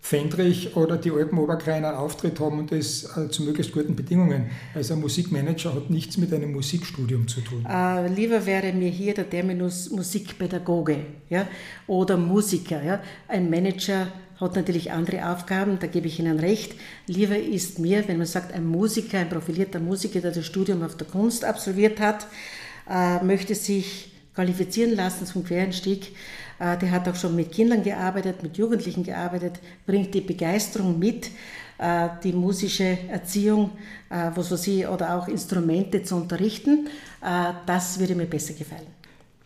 Fendrich 0.07 0.77
oder 0.77 0.95
die 0.95 1.11
Alpen 1.11 1.37
einen 1.67 1.83
Auftritt 1.83 2.39
haben 2.39 2.59
und 2.59 2.71
das 2.71 3.17
äh, 3.17 3.29
zu 3.29 3.43
möglichst 3.43 3.73
guten 3.73 3.93
Bedingungen. 3.93 4.49
Also 4.73 4.93
ein 4.93 5.01
Musikmanager 5.01 5.75
hat 5.75 5.89
nichts 5.89 6.15
mit 6.15 6.33
einem 6.33 6.53
Musikstudium 6.53 7.27
zu 7.27 7.41
tun. 7.41 7.65
Äh, 7.69 8.07
lieber 8.07 8.45
wäre 8.45 8.71
mir 8.71 8.87
hier 8.87 9.13
der 9.13 9.29
Terminus 9.29 9.89
Musikpädagoge 9.89 10.99
ja, 11.29 11.45
oder 11.87 12.15
Musiker. 12.15 12.81
Ja. 12.81 13.01
Ein 13.27 13.49
Manager 13.49 14.07
hat 14.39 14.55
natürlich 14.55 14.93
andere 14.93 15.29
Aufgaben, 15.29 15.77
da 15.77 15.87
gebe 15.87 16.07
ich 16.07 16.19
Ihnen 16.19 16.39
recht. 16.39 16.75
Lieber 17.07 17.37
ist 17.37 17.77
mir, 17.79 18.07
wenn 18.07 18.17
man 18.17 18.27
sagt, 18.27 18.53
ein 18.53 18.65
Musiker, 18.65 19.19
ein 19.19 19.27
profilierter 19.27 19.81
Musiker, 19.81 20.21
der 20.21 20.31
das 20.31 20.45
Studium 20.45 20.83
auf 20.83 20.95
der 20.95 21.07
Kunst 21.07 21.43
absolviert 21.43 21.99
hat, 21.99 22.27
äh, 22.89 23.21
möchte 23.25 23.55
sich 23.55 24.13
qualifizieren 24.33 24.95
lassen 24.95 25.25
zum 25.25 25.43
Quereinstieg, 25.43 26.13
der 26.59 26.91
hat 26.91 27.07
auch 27.07 27.15
schon 27.15 27.35
mit 27.35 27.51
Kindern 27.51 27.83
gearbeitet, 27.83 28.41
mit 28.41 28.57
Jugendlichen 28.57 29.03
gearbeitet, 29.03 29.59
bringt 29.85 30.13
die 30.13 30.21
Begeisterung 30.21 30.97
mit, 30.97 31.29
äh, 31.77 32.09
die 32.23 32.33
musische 32.33 32.97
Erziehung, 33.09 33.71
äh, 34.09 34.31
was 34.33 34.51
weiß 34.51 34.67
ich, 34.67 34.87
oder 34.87 35.15
auch 35.15 35.27
Instrumente 35.27 36.03
zu 36.03 36.15
unterrichten. 36.15 36.87
Das 37.65 37.99
würde 37.99 38.15
mir 38.15 38.25
besser 38.25 38.53
gefallen. 38.53 38.87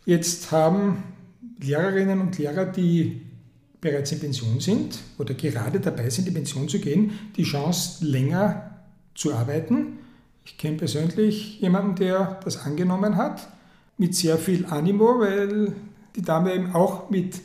Jetzt 0.06 0.52
haben 0.52 1.04
Lehrerinnen 1.60 2.20
und 2.20 2.38
Lehrer, 2.38 2.66
die 2.66 3.22
bereits 3.80 4.12
in 4.12 4.20
Pension 4.20 4.60
sind 4.60 5.00
oder 5.18 5.34
gerade 5.34 5.80
dabei 5.80 6.10
sind, 6.10 6.28
in 6.28 6.34
Pension 6.34 6.68
zu 6.68 6.80
gehen, 6.80 7.12
die 7.38 7.44
Chance, 7.44 8.06
länger 8.06 8.72
zu 9.16 9.34
arbeiten. 9.34 10.00
Ich 10.46 10.58
kenne 10.58 10.78
persönlich 10.78 11.60
jemanden, 11.62 11.96
der 11.96 12.40
das 12.44 12.58
angenommen 12.58 13.16
hat, 13.16 13.48
mit 13.98 14.16
sehr 14.16 14.38
viel 14.38 14.66
Animo, 14.66 15.20
weil 15.20 15.74
die 16.16 16.22
Dame 16.22 16.54
eben 16.54 16.74
auch 16.74 17.10
mit 17.10 17.42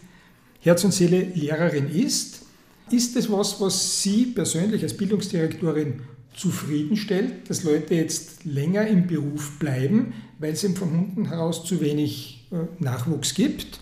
Herz 0.61 0.85
und 0.85 0.93
Seele 0.93 1.21
Lehrerin 1.35 1.89
ist. 1.89 2.43
Ist 2.91 3.17
es 3.17 3.31
was, 3.31 3.61
was 3.61 4.03
Sie 4.03 4.27
persönlich 4.27 4.83
als 4.83 4.97
Bildungsdirektorin 4.97 6.03
zufriedenstellt, 6.37 7.49
dass 7.49 7.65
Leute 7.65 7.95
jetzt 7.95 8.45
länger 8.45 8.87
im 8.87 9.07
Beruf 9.07 9.59
bleiben, 9.59 10.13
weil 10.39 10.53
es 10.53 10.63
eben 10.65 10.77
von 10.77 10.91
unten 10.91 11.27
heraus 11.27 11.65
zu 11.65 11.81
wenig 11.81 12.47
äh, 12.53 12.83
Nachwuchs 12.83 13.35
gibt, 13.35 13.81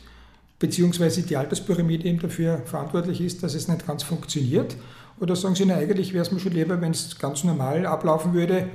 beziehungsweise 0.58 1.22
die 1.22 1.36
Alterspyramide 1.36 2.06
eben 2.06 2.20
dafür 2.20 2.62
verantwortlich 2.64 3.20
ist, 3.20 3.42
dass 3.42 3.54
es 3.54 3.68
nicht 3.68 3.86
ganz 3.86 4.04
funktioniert? 4.04 4.76
Oder 5.20 5.36
sagen 5.36 5.54
Sie, 5.54 5.64
na, 5.66 5.76
eigentlich 5.76 6.12
wäre 6.12 6.24
es 6.24 6.32
mir 6.32 6.40
schon 6.40 6.52
lieber, 6.52 6.80
wenn 6.80 6.92
es 6.92 7.18
ganz 7.18 7.44
normal 7.44 7.86
ablaufen 7.86 8.34
würde, 8.34 8.68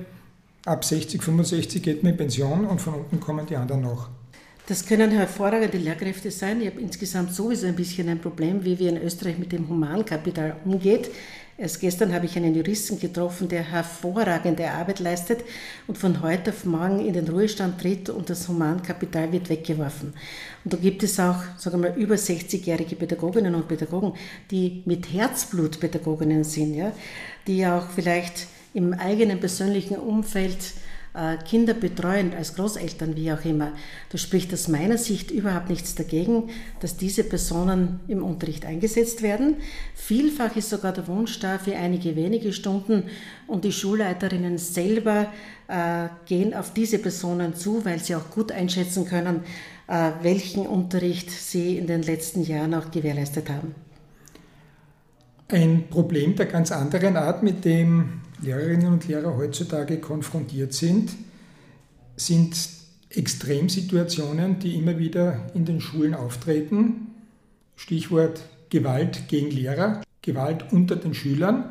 ab 0.65 0.83
60, 0.83 1.21
65 1.21 1.81
geht 1.81 2.03
man 2.03 2.13
in 2.13 2.17
Pension 2.17 2.65
und 2.65 2.81
von 2.81 2.93
unten 2.95 3.19
kommen 3.19 3.45
die 3.45 3.55
anderen 3.55 3.81
noch? 3.81 4.09
Das 4.69 4.85
können 4.85 5.09
hervorragende 5.09 5.79
Lehrkräfte 5.79 6.29
sein. 6.29 6.61
Ich 6.61 6.67
habe 6.67 6.79
insgesamt 6.79 7.33
sowieso 7.33 7.65
ein 7.65 7.75
bisschen 7.75 8.07
ein 8.07 8.21
Problem, 8.21 8.63
wie 8.63 8.77
wir 8.77 8.89
in 8.89 9.01
Österreich 9.01 9.39
mit 9.39 9.51
dem 9.51 9.67
Humankapital 9.67 10.57
umgeht. 10.63 11.09
Erst 11.57 11.81
gestern 11.81 12.13
habe 12.13 12.27
ich 12.27 12.37
einen 12.37 12.53
Juristen 12.53 12.99
getroffen, 12.99 13.49
der 13.49 13.63
hervorragende 13.63 14.69
Arbeit 14.69 14.99
leistet 14.99 15.43
und 15.87 15.97
von 15.97 16.21
heute 16.21 16.51
auf 16.51 16.65
morgen 16.65 17.03
in 17.03 17.13
den 17.13 17.27
Ruhestand 17.27 17.81
tritt 17.81 18.11
und 18.11 18.29
das 18.29 18.47
Humankapital 18.47 19.31
wird 19.31 19.49
weggeworfen. 19.49 20.13
Und 20.63 20.71
da 20.71 20.77
gibt 20.77 21.01
es 21.01 21.19
auch, 21.19 21.41
sagen 21.57 21.81
wir 21.81 21.89
mal, 21.89 21.97
über 21.97 22.13
60-jährige 22.13 22.95
Pädagoginnen 22.95 23.55
und 23.55 23.67
Pädagogen, 23.67 24.13
die 24.51 24.83
mit 24.85 25.11
Herzblut 25.11 25.79
Pädagoginnen 25.79 26.43
sind, 26.43 26.75
ja, 26.75 26.91
die 27.47 27.65
auch 27.65 27.89
vielleicht 27.89 28.45
im 28.75 28.93
eigenen 28.93 29.39
persönlichen 29.39 29.97
Umfeld 29.97 30.59
Kinder 31.47 31.73
betreuen, 31.73 32.33
als 32.37 32.55
Großeltern, 32.55 33.15
wie 33.15 33.31
auch 33.31 33.43
immer, 33.43 33.73
da 34.09 34.17
spricht 34.17 34.53
aus 34.53 34.67
meiner 34.67 34.97
Sicht 34.97 35.31
überhaupt 35.31 35.69
nichts 35.69 35.95
dagegen, 35.95 36.49
dass 36.81 36.97
diese 36.97 37.23
Personen 37.23 37.99
im 38.07 38.23
Unterricht 38.23 38.65
eingesetzt 38.65 39.23
werden. 39.23 39.55
Vielfach 39.95 40.55
ist 40.55 40.69
sogar 40.69 40.93
der 40.93 41.07
Wunsch 41.07 41.39
da 41.39 41.57
für 41.57 41.75
einige 41.75 42.15
wenige 42.15 42.53
Stunden 42.53 43.05
und 43.47 43.63
die 43.63 43.71
Schulleiterinnen 43.71 44.59
selber 44.59 45.27
äh, 45.67 46.09
gehen 46.25 46.53
auf 46.53 46.73
diese 46.73 46.99
Personen 46.99 47.55
zu, 47.55 47.83
weil 47.85 47.99
sie 47.99 48.15
auch 48.15 48.29
gut 48.29 48.51
einschätzen 48.51 49.05
können, 49.05 49.41
äh, 49.87 50.11
welchen 50.21 50.67
Unterricht 50.67 51.31
sie 51.31 51.77
in 51.77 51.87
den 51.87 52.03
letzten 52.03 52.43
Jahren 52.43 52.75
auch 52.75 52.91
gewährleistet 52.91 53.49
haben. 53.49 53.73
Ein 55.51 55.85
Problem 55.89 56.35
der 56.35 56.45
ganz 56.45 56.71
anderen 56.71 57.17
Art, 57.17 57.41
mit 57.41 57.65
dem 57.65 58.21
Lehrerinnen 58.41 58.93
und 58.93 59.07
Lehrer 59.07 59.35
heutzutage 59.35 59.99
konfrontiert 59.99 60.73
sind, 60.73 61.11
sind 62.15 62.55
Extremsituationen, 63.09 64.59
die 64.59 64.75
immer 64.75 64.97
wieder 64.97 65.47
in 65.53 65.65
den 65.65 65.81
Schulen 65.81 66.13
auftreten. 66.13 67.07
Stichwort 67.75 68.41
Gewalt 68.69 69.27
gegen 69.27 69.51
Lehrer, 69.51 70.01
Gewalt 70.21 70.71
unter 70.71 70.95
den 70.95 71.13
Schülern. 71.13 71.65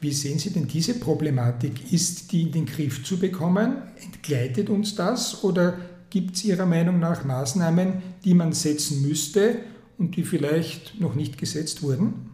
Wie 0.00 0.12
sehen 0.12 0.38
Sie 0.38 0.50
denn 0.50 0.68
diese 0.68 0.94
Problematik? 0.94 1.92
Ist 1.92 2.32
die 2.32 2.42
in 2.42 2.52
den 2.52 2.66
Griff 2.66 3.04
zu 3.04 3.18
bekommen? 3.18 3.78
Entgleitet 4.02 4.68
uns 4.68 4.94
das 4.96 5.42
oder 5.44 5.78
gibt 6.10 6.36
es 6.36 6.44
Ihrer 6.44 6.66
Meinung 6.66 6.98
nach 6.98 7.24
Maßnahmen, 7.24 8.02
die 8.24 8.34
man 8.34 8.52
setzen 8.52 9.02
müsste 9.02 9.60
und 9.96 10.16
die 10.16 10.24
vielleicht 10.24 11.00
noch 11.00 11.14
nicht 11.14 11.38
gesetzt 11.38 11.82
wurden? 11.82 12.33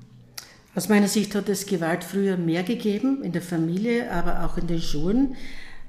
Aus 0.72 0.88
meiner 0.88 1.08
Sicht 1.08 1.34
hat 1.34 1.48
es 1.48 1.66
Gewalt 1.66 2.04
früher 2.04 2.36
mehr 2.36 2.62
gegeben, 2.62 3.24
in 3.24 3.32
der 3.32 3.42
Familie, 3.42 4.10
aber 4.12 4.44
auch 4.44 4.56
in 4.56 4.68
den 4.68 4.80
Schulen. 4.80 5.34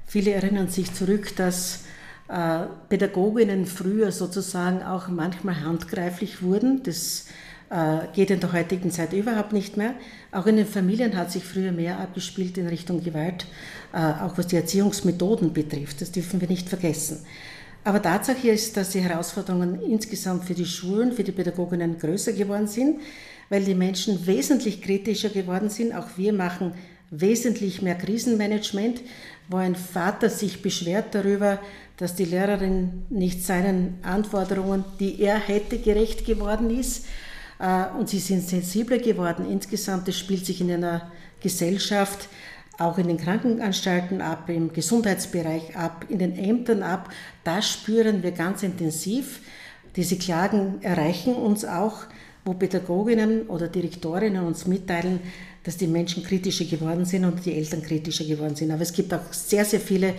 Viele 0.06 0.32
erinnern 0.32 0.68
sich 0.68 0.92
zurück, 0.92 1.36
dass 1.36 1.84
äh, 2.28 2.64
Pädagoginnen 2.88 3.66
früher 3.66 4.10
sozusagen 4.10 4.82
auch 4.82 5.06
manchmal 5.06 5.60
handgreiflich 5.60 6.42
wurden. 6.42 6.82
Das 6.82 7.26
äh, 7.70 8.08
geht 8.12 8.32
in 8.32 8.40
der 8.40 8.52
heutigen 8.52 8.90
Zeit 8.90 9.12
überhaupt 9.12 9.52
nicht 9.52 9.76
mehr. 9.76 9.94
Auch 10.32 10.46
in 10.46 10.56
den 10.56 10.66
Familien 10.66 11.16
hat 11.16 11.30
sich 11.30 11.44
früher 11.44 11.70
mehr 11.70 12.00
abgespielt 12.00 12.58
in 12.58 12.66
Richtung 12.66 13.04
Gewalt, 13.04 13.46
äh, 13.92 13.98
auch 13.98 14.36
was 14.36 14.48
die 14.48 14.56
Erziehungsmethoden 14.56 15.52
betrifft. 15.52 16.00
Das 16.00 16.10
dürfen 16.10 16.40
wir 16.40 16.48
nicht 16.48 16.68
vergessen. 16.68 17.24
Aber 17.84 18.02
Tatsache 18.02 18.48
ist, 18.48 18.76
dass 18.76 18.90
die 18.90 19.00
Herausforderungen 19.00 19.80
insgesamt 19.80 20.44
für 20.44 20.54
die 20.54 20.66
Schulen, 20.66 21.12
für 21.12 21.24
die 21.24 21.32
Pädagoginnen 21.32 21.98
größer 21.98 22.32
geworden 22.32 22.66
sind 22.66 22.98
weil 23.48 23.64
die 23.64 23.74
Menschen 23.74 24.26
wesentlich 24.26 24.82
kritischer 24.82 25.28
geworden 25.28 25.70
sind. 25.70 25.94
Auch 25.94 26.08
wir 26.16 26.32
machen 26.32 26.74
wesentlich 27.10 27.82
mehr 27.82 27.94
Krisenmanagement, 27.94 29.02
wo 29.48 29.58
ein 29.58 29.76
Vater 29.76 30.30
sich 30.30 30.62
beschwert 30.62 31.14
darüber, 31.14 31.58
dass 31.98 32.14
die 32.14 32.24
Lehrerin 32.24 33.02
nicht 33.10 33.44
seinen 33.44 33.98
Anforderungen, 34.02 34.84
die 34.98 35.20
er 35.20 35.38
hätte, 35.38 35.78
gerecht 35.78 36.24
geworden 36.24 36.70
ist. 36.70 37.04
Äh, 37.58 37.84
und 37.98 38.08
sie 38.08 38.18
sind 38.18 38.48
sensibler 38.48 38.98
geworden. 38.98 39.46
Insgesamt, 39.48 40.08
das 40.08 40.18
spielt 40.18 40.46
sich 40.46 40.60
in 40.60 40.72
einer 40.72 41.12
Gesellschaft, 41.40 42.28
auch 42.78 42.98
in 42.98 43.08
den 43.08 43.18
Krankenanstalten 43.18 44.20
ab, 44.20 44.48
im 44.48 44.72
Gesundheitsbereich 44.72 45.76
ab, 45.76 46.06
in 46.08 46.18
den 46.18 46.36
Ämtern 46.36 46.82
ab. 46.82 47.10
Das 47.44 47.70
spüren 47.70 48.22
wir 48.22 48.32
ganz 48.32 48.62
intensiv. 48.62 49.40
Diese 49.94 50.16
Klagen 50.16 50.82
erreichen 50.82 51.34
uns 51.34 51.64
auch 51.64 52.04
wo 52.44 52.54
Pädagoginnen 52.54 53.42
oder 53.42 53.68
Direktorinnen 53.68 54.44
uns 54.44 54.66
mitteilen, 54.66 55.20
dass 55.64 55.76
die 55.76 55.86
Menschen 55.86 56.24
kritischer 56.24 56.64
geworden 56.64 57.04
sind 57.04 57.24
und 57.24 57.44
die 57.44 57.54
Eltern 57.54 57.82
kritischer 57.82 58.24
geworden 58.24 58.56
sind. 58.56 58.70
Aber 58.70 58.82
es 58.82 58.92
gibt 58.92 59.14
auch 59.14 59.32
sehr, 59.32 59.64
sehr 59.64 59.80
viele, 59.80 60.14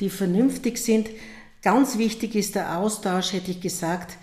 die 0.00 0.10
vernünftig 0.10 0.78
sind. 0.78 1.08
Ganz 1.62 1.98
wichtig 1.98 2.34
ist 2.34 2.54
der 2.54 2.78
Austausch, 2.78 3.32
hätte 3.32 3.50
ich 3.50 3.60
gesagt, 3.60 4.16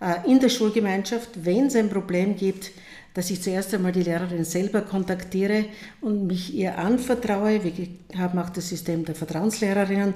äh, 0.00 0.30
in 0.30 0.40
der 0.40 0.48
Schulgemeinschaft, 0.48 1.44
wenn 1.44 1.66
es 1.66 1.76
ein 1.76 1.90
Problem 1.90 2.36
gibt, 2.36 2.70
dass 3.14 3.30
ich 3.30 3.42
zuerst 3.42 3.74
einmal 3.74 3.92
die 3.92 4.02
Lehrerin 4.02 4.44
selber 4.44 4.80
kontaktiere 4.80 5.66
und 6.00 6.26
mich 6.26 6.54
ihr 6.54 6.78
anvertraue. 6.78 7.62
Wir 7.62 7.72
haben 8.18 8.38
auch 8.38 8.48
das 8.48 8.70
System 8.70 9.04
der 9.04 9.14
Vertrauenslehrerinnen. 9.14 10.14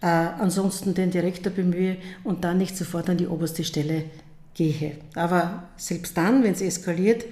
Äh, 0.00 0.06
ansonsten 0.06 0.94
den 0.94 1.10
Direktor 1.10 1.52
bemühe 1.52 1.96
und 2.24 2.42
dann 2.42 2.58
nicht 2.58 2.76
sofort 2.76 3.10
an 3.10 3.18
die 3.18 3.26
oberste 3.26 3.64
Stelle 3.64 4.04
gehe. 4.54 4.98
Aber 5.14 5.64
selbst 5.76 6.16
dann, 6.16 6.42
wenn 6.42 6.52
es 6.52 6.60
eskaliert, 6.60 7.24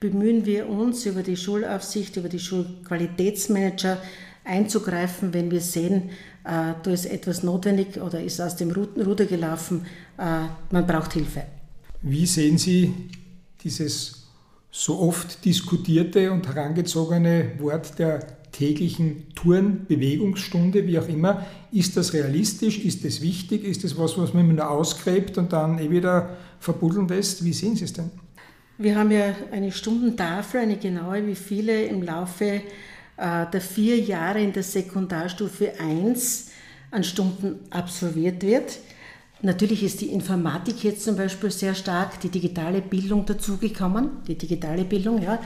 bemühen 0.00 0.46
wir 0.46 0.68
uns 0.68 1.06
über 1.06 1.22
die 1.22 1.36
Schulaufsicht, 1.36 2.16
über 2.16 2.28
die 2.28 2.38
Schulqualitätsmanager 2.38 3.98
einzugreifen, 4.44 5.34
wenn 5.34 5.50
wir 5.50 5.60
sehen, 5.60 6.10
äh, 6.44 6.74
da 6.82 6.90
ist 6.90 7.06
etwas 7.06 7.42
notwendig 7.42 8.00
oder 8.00 8.22
ist 8.22 8.40
aus 8.40 8.56
dem 8.56 8.70
Ruder 8.70 9.26
gelaufen, 9.26 9.86
äh, 10.16 10.46
man 10.70 10.86
braucht 10.86 11.12
Hilfe. 11.12 11.42
Wie 12.02 12.26
sehen 12.26 12.58
Sie 12.58 12.94
dieses 13.62 14.28
so 14.70 15.00
oft 15.00 15.44
diskutierte 15.44 16.30
und 16.30 16.46
herangezogene 16.46 17.52
Wort 17.58 17.98
der 17.98 18.20
täglichen 18.52 19.32
Touren, 19.34 19.86
Bewegungsstunde, 19.86 20.86
wie 20.86 20.98
auch 20.98 21.08
immer. 21.08 21.46
Ist 21.70 21.96
das 21.96 22.12
realistisch? 22.12 22.78
Ist 22.78 23.04
das 23.04 23.20
wichtig? 23.20 23.64
Ist 23.64 23.84
das 23.84 23.98
was, 23.98 24.16
was 24.18 24.34
man 24.34 24.54
nur 24.54 24.70
ausgräbt 24.70 25.38
und 25.38 25.52
dann 25.52 25.78
eh 25.78 25.90
wieder 25.90 26.36
verbuddeln 26.60 27.08
lässt? 27.08 27.44
Wie 27.44 27.52
sehen 27.52 27.76
Sie 27.76 27.84
es 27.84 27.92
denn? 27.92 28.10
Wir 28.78 28.96
haben 28.96 29.10
ja 29.10 29.34
eine 29.50 29.72
Stundentafel, 29.72 30.60
eine 30.60 30.76
genaue, 30.76 31.26
wie 31.26 31.34
viele 31.34 31.82
im 31.82 32.02
Laufe 32.02 32.62
äh, 33.16 33.46
der 33.52 33.60
vier 33.60 33.98
Jahre 33.98 34.40
in 34.40 34.52
der 34.52 34.62
Sekundarstufe 34.62 35.72
1 35.80 36.50
an 36.92 37.02
Stunden 37.02 37.58
absolviert 37.70 38.42
wird. 38.42 38.78
Natürlich 39.42 39.82
ist 39.82 40.00
die 40.00 40.10
Informatik 40.12 40.82
jetzt 40.84 41.04
zum 41.04 41.16
Beispiel 41.16 41.50
sehr 41.50 41.74
stark, 41.74 42.20
die 42.20 42.28
digitale 42.28 42.80
Bildung 42.80 43.26
dazugekommen, 43.26 44.22
die 44.26 44.36
digitale 44.36 44.84
Bildung, 44.84 45.22
ja. 45.22 45.38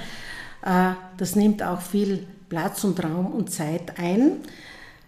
Äh, 0.65 0.95
das 1.17 1.37
nimmt 1.37 1.63
auch 1.63 1.81
viel 1.81 2.27
Platz 2.49 2.85
und 2.85 3.03
Raum 3.03 3.33
und 3.33 3.51
Zeit 3.51 3.99
ein. 3.99 4.41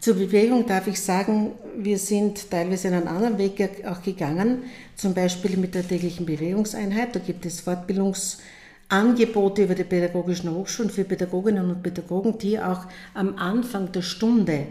Zur 0.04 0.16
Bewegung 0.16 0.66
darf 0.66 0.86
ich 0.86 1.00
sagen, 1.00 1.52
wir 1.78 1.96
sind 1.96 2.50
teilweise 2.50 2.88
einen 2.88 3.08
anderen 3.08 3.38
Weg 3.38 3.70
auch 3.86 4.02
gegangen, 4.02 4.64
zum 4.96 5.14
Beispiel 5.14 5.56
mit 5.56 5.74
der 5.74 5.88
täglichen 5.88 6.26
Bewegungseinheit. 6.26 7.16
Da 7.16 7.20
gibt 7.20 7.46
es 7.46 7.62
Fortbildungsangebote 7.62 9.64
über 9.64 9.74
die 9.74 9.84
pädagogischen 9.84 10.54
Hochschulen 10.54 10.90
für 10.90 11.04
Pädagoginnen 11.04 11.70
und 11.70 11.82
Pädagogen, 11.82 12.36
die 12.36 12.60
auch 12.60 12.84
am 13.14 13.38
Anfang 13.38 13.92
der 13.92 14.02
Stunde 14.02 14.66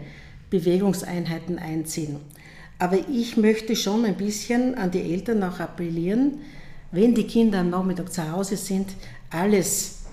Bewegungseinheiten 0.50 1.58
einziehen. 1.58 2.18
Aber 2.78 2.98
ich 3.12 3.36
möchte 3.36 3.74
schon 3.74 4.04
ein 4.04 4.16
bisschen 4.16 4.76
an 4.76 4.92
die 4.92 5.02
Eltern 5.02 5.42
auch 5.42 5.58
appellieren, 5.58 6.42
wenn 6.92 7.12
die 7.12 7.26
Kinder 7.26 7.58
am 7.58 7.70
Nachmittag 7.70 8.12
zu 8.12 8.30
Hause 8.30 8.56
sind, 8.56 8.94
alles 9.30 10.03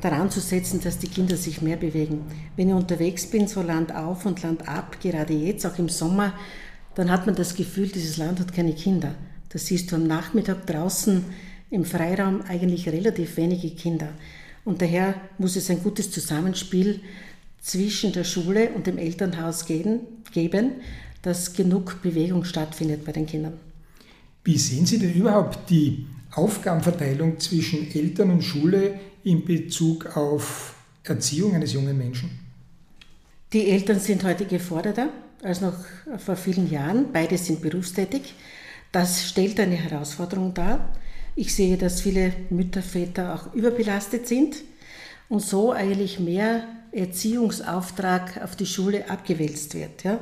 daran 0.00 0.30
zu 0.30 0.40
setzen, 0.40 0.80
dass 0.82 0.98
die 0.98 1.08
Kinder 1.08 1.36
sich 1.36 1.62
mehr 1.62 1.76
bewegen. 1.76 2.22
Wenn 2.56 2.68
ich 2.68 2.74
unterwegs 2.74 3.26
bin, 3.26 3.48
so 3.48 3.62
Land 3.62 3.94
auf 3.94 4.26
und 4.26 4.42
Land 4.42 4.68
ab, 4.68 4.98
gerade 5.00 5.34
jetzt, 5.34 5.66
auch 5.66 5.78
im 5.78 5.88
Sommer, 5.88 6.34
dann 6.94 7.10
hat 7.10 7.26
man 7.26 7.34
das 7.34 7.54
Gefühl, 7.54 7.88
dieses 7.88 8.16
Land 8.16 8.40
hat 8.40 8.52
keine 8.52 8.74
Kinder. 8.74 9.14
Das 9.50 9.66
siehst 9.66 9.90
du 9.90 9.96
am 9.96 10.06
Nachmittag 10.06 10.66
draußen 10.66 11.24
im 11.70 11.84
Freiraum 11.84 12.42
eigentlich 12.42 12.88
relativ 12.88 13.36
wenige 13.36 13.70
Kinder. 13.70 14.08
Und 14.64 14.82
daher 14.82 15.14
muss 15.38 15.56
es 15.56 15.70
ein 15.70 15.82
gutes 15.82 16.10
Zusammenspiel 16.10 17.00
zwischen 17.60 18.12
der 18.12 18.24
Schule 18.24 18.70
und 18.70 18.86
dem 18.86 18.98
Elternhaus 18.98 19.66
geben, 19.66 20.00
dass 21.22 21.52
genug 21.52 22.02
Bewegung 22.02 22.44
stattfindet 22.44 23.04
bei 23.04 23.12
den 23.12 23.26
Kindern. 23.26 23.54
Wie 24.44 24.58
sehen 24.58 24.86
Sie 24.86 24.98
denn 24.98 25.12
überhaupt 25.12 25.70
die 25.70 26.06
Aufgabenverteilung 26.32 27.38
zwischen 27.40 27.90
Eltern 27.92 28.30
und 28.30 28.42
Schule 28.42 28.98
in 29.24 29.44
Bezug 29.44 30.16
auf 30.16 30.74
Erziehung 31.04 31.54
eines 31.54 31.72
jungen 31.72 31.96
Menschen? 31.96 32.30
Die 33.52 33.68
Eltern 33.70 33.98
sind 33.98 34.22
heute 34.24 34.46
geforderter 34.46 35.08
als 35.42 35.60
noch 35.60 35.74
vor 36.18 36.36
vielen 36.36 36.70
Jahren. 36.70 37.12
Beide 37.12 37.36
sind 37.38 37.62
berufstätig. 37.62 38.34
Das 38.92 39.28
stellt 39.28 39.58
eine 39.58 39.76
Herausforderung 39.76 40.54
dar. 40.54 40.92
Ich 41.36 41.54
sehe, 41.54 41.76
dass 41.76 42.00
viele 42.00 42.32
Mütter, 42.50 42.82
Väter 42.82 43.34
auch 43.34 43.54
überbelastet 43.54 44.26
sind 44.26 44.56
und 45.28 45.40
so 45.40 45.72
eigentlich 45.72 46.18
mehr 46.18 46.64
Erziehungsauftrag 46.92 48.42
auf 48.42 48.56
die 48.56 48.66
Schule 48.66 49.08
abgewälzt 49.08 49.74
wird. 49.74 50.04
Ja? 50.04 50.18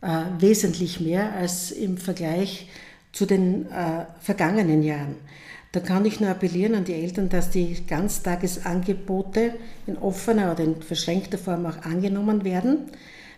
Äh, 0.00 0.40
wesentlich 0.40 1.00
mehr 1.00 1.32
als 1.32 1.70
im 1.70 1.98
Vergleich 1.98 2.68
zu 3.12 3.26
den 3.26 3.70
äh, 3.70 4.06
vergangenen 4.20 4.82
Jahren. 4.82 5.16
Da 5.72 5.78
kann 5.78 6.04
ich 6.04 6.18
nur 6.18 6.30
appellieren 6.30 6.74
an 6.74 6.84
die 6.84 6.94
Eltern, 6.94 7.28
dass 7.28 7.50
die 7.50 7.86
Ganztagesangebote 7.86 9.54
in 9.86 9.96
offener 9.98 10.52
oder 10.52 10.64
in 10.64 10.82
verschränkter 10.82 11.38
Form 11.38 11.64
auch 11.64 11.82
angenommen 11.82 12.44
werden. 12.44 12.90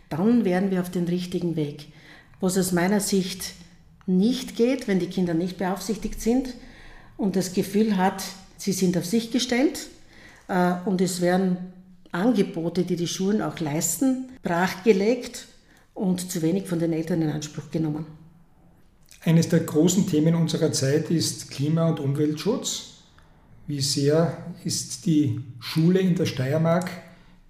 Dann 0.08 0.44
wären 0.44 0.70
wir 0.70 0.80
auf 0.80 0.90
den 0.90 1.04
richtigen 1.04 1.56
Weg. 1.56 1.88
Was 2.40 2.56
aus 2.56 2.72
meiner 2.72 3.00
Sicht 3.00 3.52
nicht 4.06 4.56
geht, 4.56 4.88
wenn 4.88 4.98
die 4.98 5.08
Kinder 5.08 5.34
nicht 5.34 5.58
beaufsichtigt 5.58 6.20
sind 6.20 6.54
und 7.16 7.36
das 7.36 7.52
Gefühl 7.52 7.98
hat, 7.98 8.22
sie 8.56 8.72
sind 8.72 8.96
auf 8.96 9.04
sich 9.04 9.30
gestellt 9.30 9.88
äh, 10.48 10.74
und 10.86 11.00
es 11.00 11.20
werden 11.20 11.58
Angebote, 12.12 12.84
die 12.84 12.96
die 12.96 13.08
Schulen 13.08 13.42
auch 13.42 13.60
leisten, 13.60 14.30
brachgelegt 14.42 15.46
und 15.94 16.30
zu 16.30 16.42
wenig 16.42 16.66
von 16.66 16.78
den 16.78 16.92
Eltern 16.92 17.22
in 17.22 17.30
Anspruch 17.30 17.70
genommen. 17.70 18.06
Eines 19.24 19.48
der 19.48 19.60
großen 19.60 20.08
Themen 20.08 20.34
unserer 20.34 20.72
Zeit 20.72 21.08
ist 21.10 21.50
Klima- 21.50 21.88
und 21.88 22.00
Umweltschutz. 22.00 22.94
Wie 23.68 23.80
sehr 23.80 24.36
ist 24.64 25.06
die 25.06 25.40
Schule 25.60 26.00
in 26.00 26.16
der 26.16 26.26
Steiermark 26.26 26.90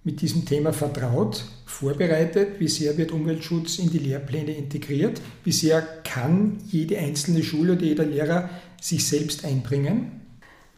mit 0.03 0.21
diesem 0.21 0.45
Thema 0.45 0.71
vertraut, 0.71 1.43
vorbereitet? 1.65 2.59
Wie 2.59 2.67
sehr 2.67 2.95
wird 2.97 3.11
Umweltschutz 3.11 3.79
in 3.79 3.89
die 3.89 3.97
Lehrpläne 3.97 4.51
integriert? 4.51 5.19
Wie 5.43 5.51
sehr 5.51 5.81
kann 5.81 6.59
jede 6.69 6.99
einzelne 6.99 7.41
Schule 7.41 7.73
oder 7.73 7.83
jeder 7.83 8.05
Lehrer 8.05 8.49
sich 8.79 9.07
selbst 9.07 9.43
einbringen? 9.43 10.21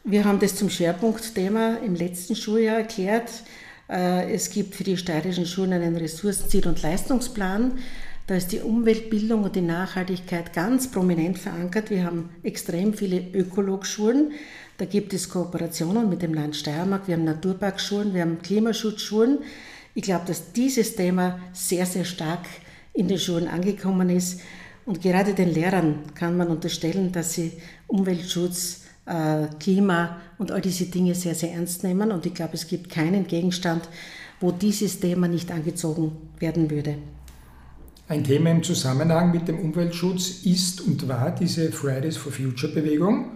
Wir 0.06 0.24
haben 0.24 0.40
das 0.40 0.56
zum 0.56 0.70
Schwerpunktthema 0.70 1.80
im 1.86 1.96
letzten 1.96 2.38
Schuljahr 2.38 2.78
erklärt. 2.78 3.30
Äh, 3.90 4.32
es 4.34 4.50
gibt 4.50 4.76
für 4.76 4.86
die 4.86 4.96
steirischen 4.96 5.46
Schulen 5.46 5.74
einen 5.74 5.98
Ressourcenziel- 5.98 6.68
und 6.68 6.82
Leistungsplan. 6.82 7.80
Da 8.28 8.36
ist 8.36 8.52
die 8.52 8.60
Umweltbildung 8.60 9.44
und 9.44 9.56
die 9.56 9.62
Nachhaltigkeit 9.62 10.52
ganz 10.52 10.90
prominent 10.90 11.38
verankert. 11.38 11.92
Wir 11.92 12.06
haben 12.06 12.32
extrem 12.42 12.96
viele 12.96 13.20
Ökologschulen. 13.20 14.32
Da 14.80 14.86
gibt 14.86 15.14
es 15.14 15.30
Kooperationen 15.30 16.10
mit 16.10 16.24
dem 16.24 16.34
Land 16.34 16.56
Steiermark. 16.56 17.08
Wir 17.08 17.18
haben 17.18 17.24
Naturparkschulen, 17.24 18.16
wir 18.16 18.22
haben 18.22 18.42
Klimaschutzschulen. 18.42 19.40
Ich 19.94 20.04
glaube, 20.04 20.26
dass 20.26 20.54
dieses 20.54 20.96
Thema 20.96 21.40
sehr, 21.54 21.86
sehr 21.86 22.04
stark 22.04 22.46
in 22.94 23.08
den 23.08 23.20
Schulen 23.20 23.48
angekommen 23.48 24.10
ist. 24.10 24.42
Und 24.88 25.04
gerade 25.04 25.36
den 25.36 25.54
Lehrern 25.54 26.00
kann 26.16 26.36
man 26.36 26.48
unterstellen, 26.48 27.12
dass 27.12 27.34
sie 27.34 27.52
Umweltschutz, 27.86 28.86
äh, 29.06 29.48
Klima 29.60 30.20
und 30.40 30.52
all 30.52 30.62
diese 30.62 30.86
Dinge 30.86 31.14
sehr, 31.14 31.36
sehr 31.36 31.54
ernst 31.54 31.84
nehmen. 31.84 32.12
Und 32.12 32.26
ich 32.26 32.34
glaube, 32.34 32.56
es 32.56 32.68
gibt 32.68 32.90
keinen 32.90 33.28
Gegenstand, 33.28 33.88
wo 34.40 34.52
dieses 34.52 35.00
Thema 35.00 35.28
nicht 35.28 35.52
angezogen 35.52 36.12
werden 36.40 36.72
würde. 36.72 36.98
Ein 38.08 38.24
Thema 38.24 38.52
im 38.52 38.62
Zusammenhang 38.62 39.32
mit 39.32 39.48
dem 39.48 39.58
Umweltschutz 39.58 40.44
ist 40.44 40.82
und 40.82 41.08
war 41.08 41.32
diese 41.34 41.72
Fridays 41.72 42.18
for 42.18 42.32
Future 42.32 42.72
Bewegung, 42.72 43.32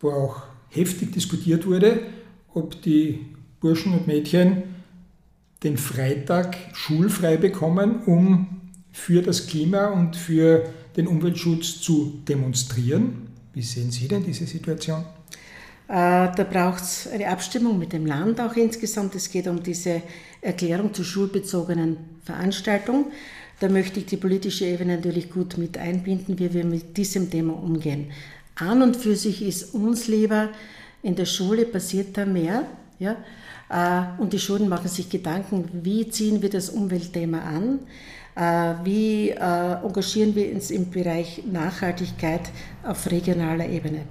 wo 0.00 0.10
auch 0.10 0.42
heftig 0.68 1.12
diskutiert 1.12 1.64
wurde, 1.64 2.00
ob 2.52 2.82
die 2.82 3.26
Burschen 3.60 3.92
und 3.92 4.08
Mädchen 4.08 4.64
den 5.62 5.76
Freitag 5.76 6.56
schulfrei 6.72 7.36
bekommen, 7.36 8.02
um 8.06 8.60
für 8.90 9.22
das 9.22 9.46
Klima 9.46 9.86
und 9.88 10.16
für 10.16 10.64
den 10.96 11.06
Umweltschutz 11.06 11.80
zu 11.80 12.20
demonstrieren. 12.26 13.28
Wie 13.52 13.62
sehen 13.62 13.92
Sie 13.92 14.08
denn 14.08 14.24
diese 14.24 14.46
Situation? 14.46 15.04
Äh, 15.86 16.32
da 16.34 16.46
braucht 16.50 16.82
es 16.82 17.08
eine 17.12 17.28
Abstimmung 17.28 17.78
mit 17.78 17.92
dem 17.92 18.06
Land 18.06 18.40
auch 18.40 18.56
insgesamt. 18.56 19.14
Es 19.14 19.30
geht 19.30 19.46
um 19.46 19.62
diese 19.62 20.02
Erklärung 20.40 20.94
zur 20.94 21.04
schulbezogenen 21.04 21.96
Veranstaltung. 22.24 23.06
Da 23.60 23.68
möchte 23.68 24.00
ich 24.00 24.06
die 24.06 24.16
politische 24.16 24.64
Ebene 24.64 24.96
natürlich 24.96 25.30
gut 25.30 25.58
mit 25.58 25.76
einbinden, 25.76 26.38
wie 26.38 26.52
wir 26.54 26.64
mit 26.64 26.96
diesem 26.96 27.30
Thema 27.30 27.52
umgehen. 27.52 28.10
An 28.54 28.80
und 28.80 28.96
für 28.96 29.16
sich 29.16 29.42
ist 29.42 29.74
uns 29.74 30.08
lieber, 30.08 30.48
in 31.02 31.14
der 31.14 31.26
Schule 31.26 31.66
passiert 31.66 32.16
da 32.16 32.24
mehr. 32.24 32.66
Ja? 32.98 33.16
Äh, 33.68 34.20
und 34.20 34.32
die 34.32 34.38
Schulen 34.38 34.68
machen 34.68 34.88
sich 34.88 35.10
Gedanken, 35.10 35.68
wie 35.82 36.08
ziehen 36.08 36.40
wir 36.40 36.48
das 36.48 36.70
Umweltthema 36.70 37.40
an, 37.40 37.80
äh, 38.34 38.84
wie 38.84 39.28
äh, 39.28 39.36
engagieren 39.36 40.34
wir 40.34 40.54
uns 40.54 40.70
im 40.70 40.90
Bereich 40.90 41.42
Nachhaltigkeit 41.50 42.50
auf 42.82 43.10
regionaler 43.10 43.68
Ebene. 43.68 44.06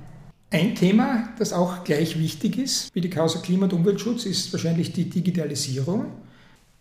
Ein 0.51 0.75
Thema, 0.75 1.29
das 1.39 1.53
auch 1.53 1.83
gleich 1.83 2.19
wichtig 2.19 2.59
ist 2.59 2.93
wie 2.93 3.01
die 3.01 3.09
Causa 3.09 3.39
Klima- 3.39 3.65
und 3.65 3.73
Umweltschutz, 3.73 4.25
ist 4.25 4.53
wahrscheinlich 4.53 4.93
die 4.93 5.09
Digitalisierung. 5.09 6.05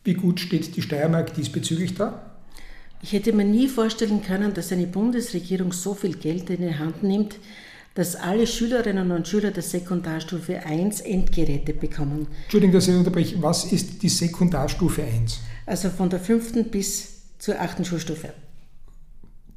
Wie 0.05 0.15
gut 0.15 0.41
steht 0.41 0.77
die 0.77 0.83
Steiermark 0.83 1.33
diesbezüglich 1.33 1.95
da? 1.95 2.38
Ich 3.01 3.13
hätte 3.13 3.33
mir 3.33 3.45
nie 3.45 3.69
vorstellen 3.69 4.23
können, 4.23 4.55
dass 4.55 4.73
eine 4.73 4.87
Bundesregierung 4.87 5.73
so 5.73 5.95
viel 5.95 6.17
Geld 6.17 6.51
in 6.51 6.63
die 6.63 6.75
Hand 6.75 7.03
nimmt, 7.03 7.37
dass 7.95 8.17
alle 8.17 8.47
Schülerinnen 8.47 9.11
und 9.13 9.27
Schüler 9.27 9.51
der 9.51 9.63
Sekundarstufe 9.63 10.65
1 10.65 11.01
Endgeräte 11.01 11.75
bekommen. 11.75 12.27
Entschuldigung, 12.45 12.75
dass 12.75 12.89
ich 12.89 12.95
unterbreche. 12.95 13.43
Was 13.43 13.73
ist 13.73 14.03
die 14.03 14.09
Sekundarstufe 14.09 15.03
1? 15.03 15.41
Also 15.67 15.91
von 15.91 16.11
der 16.11 16.21
fünften 16.21 16.71
bis 16.71 17.23
zur 17.39 17.61
achten 17.61 17.85
Schulstufe. 17.85 18.33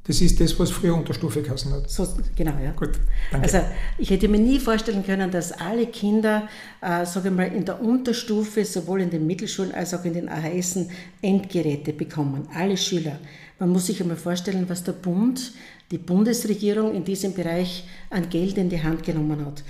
Das 0.04 0.20
ist 0.20 0.42
das, 0.42 0.58
was 0.60 0.72
früher 0.72 0.96
Unterstufe 0.96 1.44
geheißen 1.44 1.72
hat. 1.74 1.90
So, 1.90 2.08
genau, 2.36 2.54
ja. 2.64 2.72
Gut, 2.72 3.00
danke. 3.32 3.46
Also 3.46 3.68
ich 4.00 4.10
hätte 4.10 4.28
mir 4.28 4.40
nie 4.40 4.60
vorstellen 4.60 5.06
können, 5.06 5.30
dass 5.30 5.52
alle 5.52 5.86
Kinder, 5.88 6.50
äh, 6.82 7.06
sage 7.06 7.30
ich 7.30 7.36
mal, 7.36 7.48
in 7.48 7.66
der 7.66 7.80
Unterstufe, 7.80 8.66
sowohl 8.66 9.02
in 9.02 9.12
den 9.12 9.28
Mittelschulen 9.28 9.72
als 9.74 9.94
auch 9.94 10.04
in 10.04 10.14
den 10.14 10.28
AHS 10.28 10.80
Endgeräte 11.22 11.94
bekommen. 11.94 12.48
Alle 12.54 12.78
Schüler. 12.78 13.20
Man 13.60 13.70
muss 13.70 13.86
sich 13.86 14.02
einmal 14.02 14.18
vorstellen, 14.18 14.66
was 14.68 14.84
der 14.84 14.94
Bund, 14.94 15.54
die 15.92 16.00
Bundesregierung 16.00 16.96
in 16.96 17.04
diesem 17.04 17.34
Bereich 17.36 17.84
an 18.10 18.28
Geld 18.28 18.58
in 18.58 18.70
die 18.70 18.82
Hand 18.82 19.04
genommen 19.04 19.46
hat. 19.46 19.64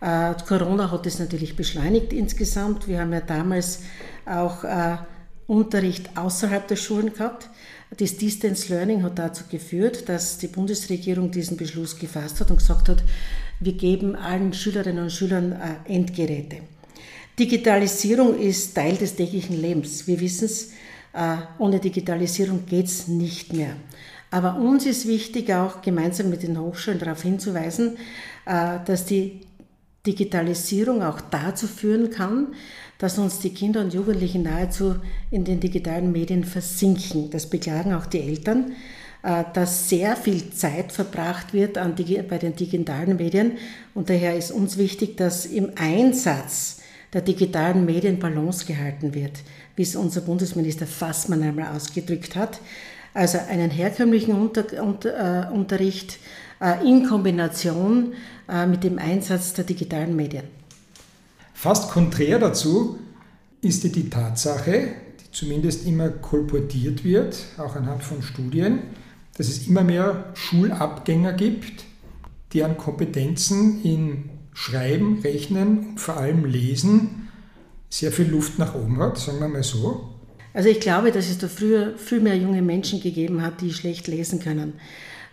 Äh, 0.00 0.34
Corona 0.48 0.90
hat 0.90 1.06
es 1.06 1.20
natürlich 1.20 1.54
beschleunigt 1.54 2.12
insgesamt. 2.12 2.88
Wir 2.88 3.00
haben 3.00 3.12
ja 3.12 3.20
damals 3.20 3.82
auch 4.24 4.64
äh, 4.64 4.96
Unterricht 5.46 6.10
außerhalb 6.16 6.66
der 6.66 6.76
Schulen 6.76 7.12
gehabt. 7.12 7.48
Das 7.96 8.16
Distance 8.16 8.72
Learning 8.72 9.02
hat 9.04 9.18
dazu 9.18 9.44
geführt, 9.48 10.08
dass 10.08 10.38
die 10.38 10.48
Bundesregierung 10.48 11.30
diesen 11.30 11.56
Beschluss 11.56 11.98
gefasst 11.98 12.40
hat 12.40 12.50
und 12.50 12.58
gesagt 12.58 12.88
hat, 12.88 13.04
wir 13.60 13.72
geben 13.74 14.16
allen 14.16 14.52
Schülerinnen 14.52 15.04
und 15.04 15.12
Schülern 15.12 15.52
äh, 15.52 15.92
Endgeräte. 15.92 16.58
Digitalisierung 17.38 18.38
ist 18.38 18.74
Teil 18.74 18.96
des 18.96 19.14
täglichen 19.14 19.60
Lebens. 19.60 20.06
Wir 20.06 20.20
wissen 20.20 20.46
es, 20.46 20.72
äh, 21.12 21.36
ohne 21.58 21.78
Digitalisierung 21.78 22.66
geht 22.66 22.86
es 22.86 23.06
nicht 23.08 23.52
mehr. 23.52 23.76
Aber 24.30 24.56
uns 24.56 24.84
ist 24.84 25.06
wichtig, 25.06 25.54
auch 25.54 25.80
gemeinsam 25.80 26.28
mit 26.28 26.42
den 26.42 26.58
Hochschulen 26.58 26.98
darauf 26.98 27.22
hinzuweisen, 27.22 27.96
äh, 28.46 28.78
dass 28.84 29.04
die 29.04 29.42
Digitalisierung 30.06 31.02
auch 31.02 31.20
dazu 31.20 31.66
führen 31.66 32.10
kann, 32.10 32.48
dass 32.98 33.18
uns 33.18 33.40
die 33.40 33.50
Kinder 33.50 33.80
und 33.80 33.92
Jugendlichen 33.92 34.42
nahezu 34.42 34.96
in 35.30 35.44
den 35.44 35.60
digitalen 35.60 36.12
Medien 36.12 36.44
versinken. 36.44 37.30
Das 37.30 37.46
beklagen 37.48 37.92
auch 37.92 38.06
die 38.06 38.20
Eltern, 38.20 38.72
äh, 39.22 39.44
dass 39.52 39.88
sehr 39.88 40.16
viel 40.16 40.50
Zeit 40.50 40.92
verbracht 40.92 41.52
wird 41.52 41.74
bei 41.74 42.38
den 42.38 42.56
digitalen 42.56 43.16
Medien. 43.16 43.52
Und 43.94 44.08
daher 44.08 44.36
ist 44.36 44.50
uns 44.50 44.78
wichtig, 44.78 45.16
dass 45.16 45.46
im 45.46 45.72
Einsatz 45.76 46.80
der 47.12 47.22
digitalen 47.22 47.84
Medien 47.84 48.18
Balance 48.18 48.66
gehalten 48.66 49.14
wird, 49.14 49.40
wie 49.76 49.82
es 49.82 49.96
unser 49.96 50.20
Bundesminister 50.22 50.86
Fassmann 50.86 51.42
einmal 51.42 51.74
ausgedrückt 51.74 52.36
hat. 52.36 52.60
Also 53.14 53.38
einen 53.48 53.70
herkömmlichen 53.70 54.34
Unter, 54.34 54.82
Unter, 54.82 55.48
äh, 55.48 55.52
Unterricht 55.52 56.18
äh, 56.60 56.86
in 56.86 57.06
Kombination 57.06 58.12
äh, 58.48 58.66
mit 58.66 58.84
dem 58.84 58.98
Einsatz 58.98 59.54
der 59.54 59.64
digitalen 59.64 60.14
Medien. 60.14 60.44
Fast 61.58 61.90
konträr 61.90 62.38
dazu 62.38 62.98
ist 63.62 63.82
die 63.82 64.10
Tatsache, 64.10 64.88
die 65.18 65.32
zumindest 65.32 65.86
immer 65.86 66.10
kolportiert 66.10 67.02
wird, 67.02 67.46
auch 67.56 67.74
anhand 67.76 68.04
von 68.04 68.20
Studien, 68.20 68.80
dass 69.38 69.48
es 69.48 69.66
immer 69.66 69.82
mehr 69.82 70.32
Schulabgänger 70.34 71.32
gibt, 71.32 71.84
deren 72.52 72.76
Kompetenzen 72.76 73.82
in 73.82 74.28
Schreiben, 74.52 75.20
Rechnen 75.22 75.78
und 75.78 75.98
vor 75.98 76.18
allem 76.18 76.44
Lesen 76.44 77.28
sehr 77.88 78.12
viel 78.12 78.28
Luft 78.28 78.58
nach 78.58 78.74
oben 78.74 79.00
hat, 79.00 79.16
sagen 79.16 79.40
wir 79.40 79.48
mal 79.48 79.62
so. 79.62 80.10
Also 80.52 80.68
ich 80.68 80.80
glaube, 80.80 81.10
dass 81.10 81.30
es 81.30 81.38
da 81.38 81.48
früher 81.48 81.96
viel 81.96 82.20
mehr 82.20 82.36
junge 82.36 82.60
Menschen 82.60 83.00
gegeben 83.00 83.40
hat, 83.40 83.62
die 83.62 83.72
schlecht 83.72 84.08
lesen 84.08 84.40
können. 84.40 84.74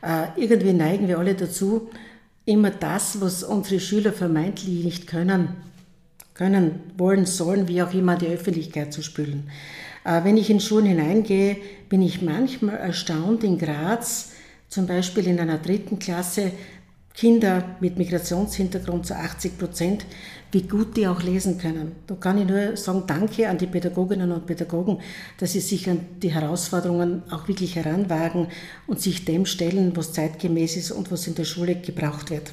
Äh, 0.01 0.27
irgendwie 0.38 0.71
neigen 0.71 1.09
wir 1.09 1.19
alle 1.19 1.36
dazu, 1.36 1.89
immer 2.45 2.69
das, 2.69 3.19
was 3.19 3.43
unsere 3.43 3.81
Schüler 3.81 4.13
vermeintlich 4.13 4.86
nicht 4.86 5.07
können, 5.07 5.49
können, 6.34 6.80
wollen, 6.98 7.26
sollen, 7.26 7.67
wie 7.67 7.82
auch 7.82 7.93
immer, 7.93 8.15
die 8.15 8.28
Öffentlichkeit 8.28 8.93
zu 8.93 9.02
spülen. 9.02 9.50
Äh, 10.04 10.24
wenn 10.24 10.38
ich 10.38 10.50
in 10.50 10.60
Schulen 10.60 10.86
hineingehe, 10.86 11.58
bin 11.89 12.02
ich 12.02 12.22
manchmal 12.22 12.78
erstaunt 12.78 13.43
in 13.43 13.58
Graz, 13.58 14.32
zum 14.69 14.88
Beispiel 14.88 15.28
in 15.28 15.39
einer 15.39 15.60
dritten 15.60 16.00
Klasse, 16.00 16.52
Kinder 17.15 17.76
mit 17.80 17.98
Migrationshintergrund 17.98 19.06
zu 19.06 19.15
80 19.15 19.60
Prozent, 19.60 20.06
wie 20.52 20.63
gut 20.63 20.98
die 20.98 21.08
auch 21.08 21.22
lesen 21.22 21.60
können. 21.60 21.91
Da 22.08 22.15
kann 22.15 22.39
ich 22.39 22.48
nur 22.48 22.76
sagen, 22.76 23.04
danke 23.06 23.48
an 23.50 23.60
die 23.60 23.67
Pädagoginnen 23.67 24.32
und 24.32 24.48
Pädagogen, 24.48 25.00
dass 25.38 25.54
sie 25.54 25.60
sich 25.60 25.88
an 25.89 26.00
die 26.22 26.32
Herausforderungen 26.32 27.22
auch 27.30 27.48
wirklich 27.48 27.76
heranwagen 27.76 28.48
und 28.88 29.00
sich 29.00 29.26
dem 29.26 29.46
stellen, 29.46 29.96
was 29.96 30.13
zeitgemäß 30.13 30.76
ist 30.76 30.91
und 30.91 31.12
was 31.12 31.28
in 31.28 31.36
der 31.36 31.46
Schule 31.46 31.76
gebraucht 31.76 32.32
wird. 32.32 32.52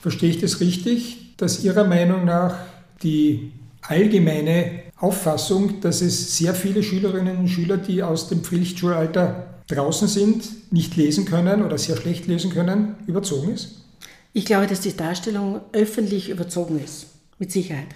Verstehe 0.00 0.30
ich 0.30 0.40
das 0.40 0.60
richtig, 0.60 1.23
dass 1.36 1.62
Ihrer 1.64 1.84
Meinung 1.84 2.24
nach 2.24 2.56
die 3.02 3.52
allgemeine 3.82 4.82
Auffassung, 4.96 5.80
dass 5.80 6.00
es 6.00 6.36
sehr 6.36 6.54
viele 6.54 6.82
Schülerinnen 6.82 7.38
und 7.38 7.48
Schüler, 7.48 7.76
die 7.76 8.02
aus 8.02 8.28
dem 8.28 8.42
Pflichtschulalter 8.42 9.60
draußen 9.66 10.08
sind, 10.08 10.72
nicht 10.72 10.96
lesen 10.96 11.24
können 11.24 11.62
oder 11.62 11.78
sehr 11.78 11.96
schlecht 11.96 12.26
lesen 12.26 12.50
können, 12.52 12.96
überzogen 13.06 13.52
ist? 13.52 13.84
Ich 14.32 14.44
glaube, 14.44 14.66
dass 14.66 14.80
die 14.80 14.96
Darstellung 14.96 15.60
öffentlich 15.72 16.28
überzogen 16.28 16.82
ist, 16.82 17.06
mit 17.38 17.52
Sicherheit. 17.52 17.86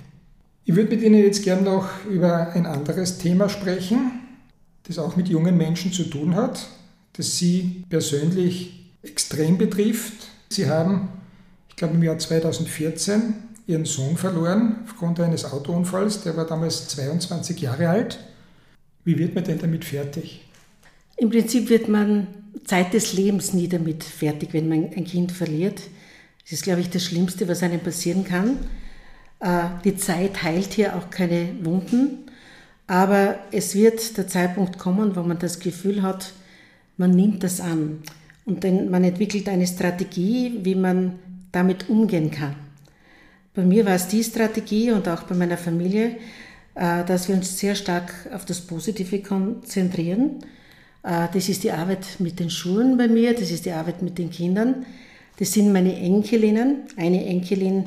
Ich 0.64 0.76
würde 0.76 0.94
mit 0.94 1.02
Ihnen 1.02 1.22
jetzt 1.22 1.42
gern 1.42 1.64
noch 1.64 1.88
über 2.04 2.52
ein 2.52 2.66
anderes 2.66 3.18
Thema 3.18 3.48
sprechen, 3.48 4.12
das 4.84 4.98
auch 4.98 5.16
mit 5.16 5.28
jungen 5.28 5.56
Menschen 5.56 5.92
zu 5.92 6.04
tun 6.04 6.34
hat, 6.36 6.68
das 7.14 7.38
Sie 7.38 7.84
persönlich 7.88 8.92
extrem 9.02 9.58
betrifft. 9.58 10.28
Sie 10.50 10.68
haben, 10.68 11.08
glaube 11.78 11.94
im 11.94 12.02
Jahr 12.02 12.18
2014, 12.18 13.34
Ihren 13.66 13.84
Sohn 13.84 14.16
verloren 14.16 14.76
aufgrund 14.84 15.20
eines 15.20 15.44
Autounfalls. 15.44 16.22
Der 16.22 16.36
war 16.36 16.46
damals 16.46 16.88
22 16.88 17.60
Jahre 17.60 17.88
alt. 17.88 18.18
Wie 19.04 19.18
wird 19.18 19.34
man 19.34 19.44
denn 19.44 19.58
damit 19.58 19.84
fertig? 19.84 20.44
Im 21.16 21.30
Prinzip 21.30 21.68
wird 21.68 21.88
man 21.88 22.26
Zeit 22.64 22.94
des 22.94 23.12
Lebens 23.12 23.52
nie 23.52 23.68
damit 23.68 24.04
fertig, 24.04 24.50
wenn 24.52 24.68
man 24.68 24.90
ein 24.96 25.04
Kind 25.04 25.32
verliert. 25.32 25.82
Das 26.42 26.52
ist, 26.52 26.62
glaube 26.62 26.80
ich, 26.80 26.90
das 26.90 27.04
Schlimmste, 27.04 27.46
was 27.46 27.62
einem 27.62 27.80
passieren 27.80 28.24
kann. 28.24 28.58
Äh, 29.40 29.64
die 29.84 29.96
Zeit 29.96 30.42
heilt 30.42 30.72
hier 30.72 30.96
auch 30.96 31.10
keine 31.10 31.48
Wunden, 31.62 32.30
aber 32.86 33.38
es 33.52 33.74
wird 33.74 34.16
der 34.16 34.28
Zeitpunkt 34.28 34.78
kommen, 34.78 35.14
wo 35.14 35.22
man 35.22 35.38
das 35.38 35.60
Gefühl 35.60 36.02
hat, 36.02 36.32
man 36.96 37.10
nimmt 37.10 37.44
das 37.44 37.60
an 37.60 38.02
und 38.46 38.64
man 38.90 39.04
entwickelt 39.04 39.48
eine 39.48 39.66
Strategie, 39.66 40.60
wie 40.62 40.74
man 40.74 41.18
damit 41.52 41.88
umgehen 41.88 42.30
kann. 42.30 42.54
Bei 43.54 43.64
mir 43.64 43.84
war 43.86 43.94
es 43.94 44.08
die 44.08 44.22
Strategie 44.22 44.92
und 44.92 45.08
auch 45.08 45.22
bei 45.24 45.34
meiner 45.34 45.56
Familie, 45.56 46.16
äh, 46.74 47.04
dass 47.04 47.28
wir 47.28 47.34
uns 47.34 47.58
sehr 47.58 47.74
stark 47.74 48.12
auf 48.32 48.44
das 48.44 48.60
Positive 48.60 49.20
konzentrieren 49.22 50.42
äh, 51.02 51.28
das 51.32 51.48
ist 51.48 51.64
die 51.64 51.72
Arbeit 51.72 52.06
mit 52.18 52.38
den 52.38 52.50
Schulen 52.50 52.96
bei 52.96 53.08
mir, 53.08 53.34
das 53.34 53.50
ist 53.50 53.64
die 53.64 53.72
Arbeit 53.72 54.02
mit 54.02 54.18
den 54.18 54.30
Kindern. 54.30 54.86
Das 55.38 55.52
sind 55.52 55.72
meine 55.72 55.96
Enkelinnen. 55.96 56.82
Eine 56.96 57.24
Enkelin, 57.24 57.86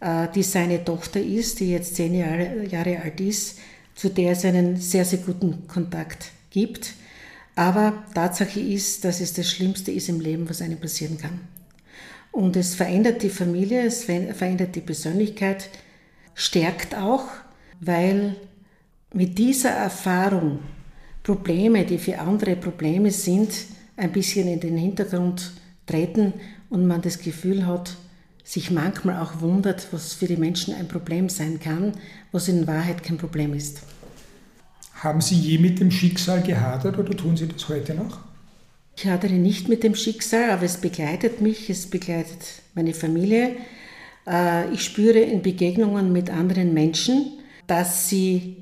äh, 0.00 0.28
die 0.34 0.42
seine 0.42 0.84
Tochter 0.84 1.20
ist, 1.20 1.60
die 1.60 1.70
jetzt 1.72 1.96
zehn 1.96 2.14
Jahre, 2.14 2.66
Jahre 2.66 3.00
alt 3.00 3.20
ist, 3.20 3.58
zu 3.94 4.08
der 4.10 4.32
es 4.32 4.44
einen 4.44 4.76
sehr, 4.76 5.04
sehr 5.04 5.20
guten 5.20 5.66
Kontakt 5.66 6.30
gibt. 6.50 6.94
Aber 7.54 8.04
Tatsache 8.14 8.60
ist, 8.60 9.04
dass 9.04 9.20
es 9.20 9.32
das 9.32 9.50
Schlimmste 9.50 9.90
ist 9.90 10.08
im 10.08 10.20
Leben, 10.20 10.48
was 10.48 10.62
einem 10.62 10.78
passieren 10.78 11.18
kann. 11.18 11.40
Und 12.38 12.54
es 12.54 12.76
verändert 12.76 13.24
die 13.24 13.30
Familie, 13.30 13.82
es 13.82 14.04
verändert 14.04 14.76
die 14.76 14.80
Persönlichkeit, 14.80 15.70
stärkt 16.36 16.94
auch, 16.94 17.24
weil 17.80 18.36
mit 19.12 19.38
dieser 19.38 19.70
Erfahrung 19.70 20.60
Probleme, 21.24 21.84
die 21.84 21.98
für 21.98 22.20
andere 22.20 22.54
Probleme 22.54 23.10
sind, 23.10 23.50
ein 23.96 24.12
bisschen 24.12 24.46
in 24.46 24.60
den 24.60 24.76
Hintergrund 24.76 25.50
treten 25.84 26.32
und 26.70 26.86
man 26.86 27.02
das 27.02 27.18
Gefühl 27.18 27.66
hat, 27.66 27.96
sich 28.44 28.70
manchmal 28.70 29.20
auch 29.20 29.40
wundert, 29.40 29.88
was 29.90 30.12
für 30.12 30.28
die 30.28 30.36
Menschen 30.36 30.72
ein 30.76 30.86
Problem 30.86 31.28
sein 31.28 31.58
kann, 31.58 31.94
was 32.30 32.46
in 32.46 32.68
Wahrheit 32.68 33.02
kein 33.02 33.18
Problem 33.18 33.52
ist. 33.52 33.82
Haben 34.94 35.22
Sie 35.22 35.34
je 35.34 35.58
mit 35.58 35.80
dem 35.80 35.90
Schicksal 35.90 36.40
gehadert 36.42 36.98
oder 36.98 37.16
tun 37.16 37.36
Sie 37.36 37.48
das 37.48 37.68
heute 37.68 37.94
noch? 37.94 38.27
Ich 39.00 39.06
hadere 39.06 39.34
nicht 39.34 39.68
mit 39.68 39.84
dem 39.84 39.94
Schicksal, 39.94 40.50
aber 40.50 40.64
es 40.64 40.78
begleitet 40.78 41.40
mich, 41.40 41.70
es 41.70 41.86
begleitet 41.86 42.62
meine 42.74 42.94
Familie. 42.94 43.54
Äh, 44.26 44.74
ich 44.74 44.82
spüre 44.82 45.20
in 45.20 45.40
Begegnungen 45.40 46.12
mit 46.12 46.30
anderen 46.30 46.74
Menschen, 46.74 47.38
dass 47.68 48.08
sie 48.08 48.56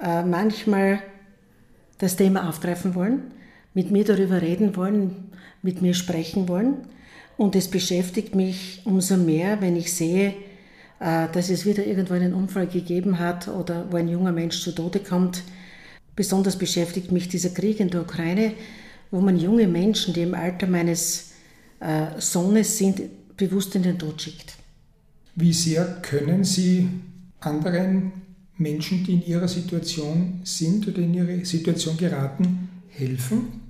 äh, 0.00 0.22
manchmal 0.22 1.00
das 1.98 2.16
Thema 2.16 2.48
aufgreifen 2.48 2.94
wollen, 2.94 3.34
mit 3.74 3.90
mir 3.90 4.04
darüber 4.04 4.40
reden 4.40 4.76
wollen, 4.76 5.30
mit 5.60 5.82
mir 5.82 5.92
sprechen 5.92 6.48
wollen. 6.48 6.76
Und 7.36 7.54
es 7.54 7.68
beschäftigt 7.68 8.34
mich 8.34 8.80
umso 8.86 9.18
mehr, 9.18 9.60
wenn 9.60 9.76
ich 9.76 9.92
sehe, 9.92 10.28
äh, 11.00 11.28
dass 11.30 11.50
es 11.50 11.66
wieder 11.66 11.84
irgendwo 11.84 12.14
einen 12.14 12.32
Unfall 12.32 12.66
gegeben 12.66 13.18
hat 13.18 13.48
oder 13.48 13.92
wo 13.92 13.98
ein 13.98 14.08
junger 14.08 14.32
Mensch 14.32 14.58
zu 14.58 14.72
Tode 14.72 15.00
kommt. 15.00 15.42
Besonders 16.14 16.56
beschäftigt 16.56 17.12
mich 17.12 17.28
dieser 17.28 17.50
Krieg 17.50 17.78
in 17.78 17.90
der 17.90 18.00
Ukraine, 18.00 18.54
wo 19.10 19.20
man 19.20 19.38
junge 19.38 19.66
Menschen, 19.66 20.14
die 20.14 20.22
im 20.22 20.34
Alter 20.34 20.66
meines 20.66 21.32
äh, 21.80 22.18
Sohnes 22.18 22.78
sind, 22.78 23.02
bewusst 23.36 23.74
in 23.74 23.82
den 23.82 23.98
Tod 23.98 24.20
schickt. 24.20 24.56
Wie 25.34 25.52
sehr 25.52 25.84
können 26.02 26.44
Sie 26.44 26.88
anderen 27.40 28.12
Menschen, 28.56 29.04
die 29.04 29.14
in 29.14 29.26
ihrer 29.26 29.48
Situation 29.48 30.40
sind 30.44 30.88
oder 30.88 30.98
in 30.98 31.14
ihre 31.14 31.44
Situation 31.44 31.96
geraten, 31.96 32.68
helfen? 32.88 33.60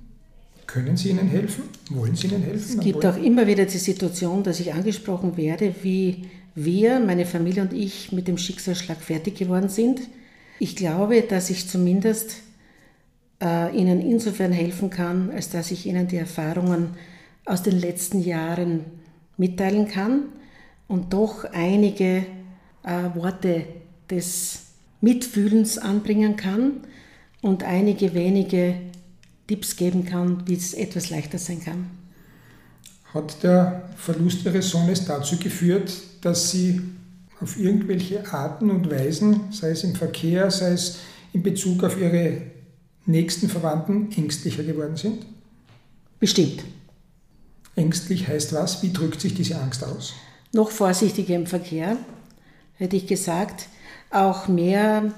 Können 0.65 0.97
Sie 0.97 1.09
ihnen 1.09 1.27
helfen? 1.27 1.63
Wollen 1.89 2.15
Sie 2.15 2.27
ihnen 2.27 2.43
helfen? 2.43 2.79
Es 2.79 2.83
gibt 2.83 3.05
auch 3.05 3.17
immer 3.17 3.47
wieder 3.47 3.65
die 3.65 3.77
Situation, 3.77 4.43
dass 4.43 4.59
ich 4.59 4.73
angesprochen 4.73 5.37
werde, 5.37 5.73
wie 5.81 6.25
wir, 6.55 6.99
meine 6.99 7.25
Familie 7.25 7.61
und 7.61 7.73
ich, 7.73 8.11
mit 8.11 8.27
dem 8.27 8.37
Schicksalsschlag 8.37 9.01
fertig 9.01 9.35
geworden 9.35 9.69
sind. 9.69 10.01
Ich 10.59 10.75
glaube, 10.75 11.21
dass 11.21 11.49
ich 11.49 11.69
zumindest 11.69 12.37
äh, 13.41 13.75
Ihnen 13.75 14.01
insofern 14.01 14.51
helfen 14.51 14.89
kann, 14.89 15.31
als 15.31 15.49
dass 15.49 15.71
ich 15.71 15.85
Ihnen 15.85 16.07
die 16.07 16.17
Erfahrungen 16.17 16.89
aus 17.45 17.63
den 17.63 17.79
letzten 17.79 18.21
Jahren 18.21 18.85
mitteilen 19.37 19.87
kann 19.87 20.23
und 20.87 21.13
doch 21.13 21.45
einige 21.45 22.25
äh, 22.83 23.15
Worte 23.15 23.65
des 24.09 24.61
Mitfühlens 25.01 25.77
anbringen 25.77 26.35
kann 26.35 26.81
und 27.41 27.63
einige 27.63 28.13
wenige 28.13 28.75
Tipps 29.47 29.75
geben 29.75 30.05
kann, 30.05 30.43
wie 30.47 30.55
es 30.55 30.73
etwas 30.73 31.09
leichter 31.09 31.37
sein 31.37 31.63
kann. 31.63 31.89
Hat 33.13 33.41
der 33.43 33.89
Verlust 33.95 34.45
Ihres 34.45 34.69
Sohnes 34.69 35.05
dazu 35.05 35.37
geführt, 35.37 35.93
dass 36.21 36.51
Sie 36.51 36.81
auf 37.39 37.57
irgendwelche 37.59 38.25
Arten 38.33 38.69
und 38.69 38.89
Weisen, 38.89 39.51
sei 39.51 39.69
es 39.69 39.83
im 39.83 39.95
Verkehr, 39.95 40.49
sei 40.49 40.71
es 40.71 40.99
in 41.33 41.43
Bezug 41.43 41.83
auf 41.83 41.99
ihre 41.99 42.41
nächsten 43.07 43.49
Verwandten, 43.49 44.09
ängstlicher 44.15 44.63
geworden 44.63 44.97
sind? 44.97 45.25
Bestimmt. 46.19 46.63
Ängstlich 47.75 48.27
heißt 48.27 48.53
was? 48.53 48.83
Wie 48.83 48.91
drückt 48.91 49.21
sich 49.21 49.33
diese 49.33 49.59
Angst 49.59 49.83
aus? 49.83 50.13
Noch 50.53 50.71
vorsichtiger 50.71 51.35
im 51.35 51.47
Verkehr, 51.47 51.97
hätte 52.75 52.95
ich 52.95 53.07
gesagt. 53.07 53.67
Auch 54.09 54.47
mehr 54.47 55.13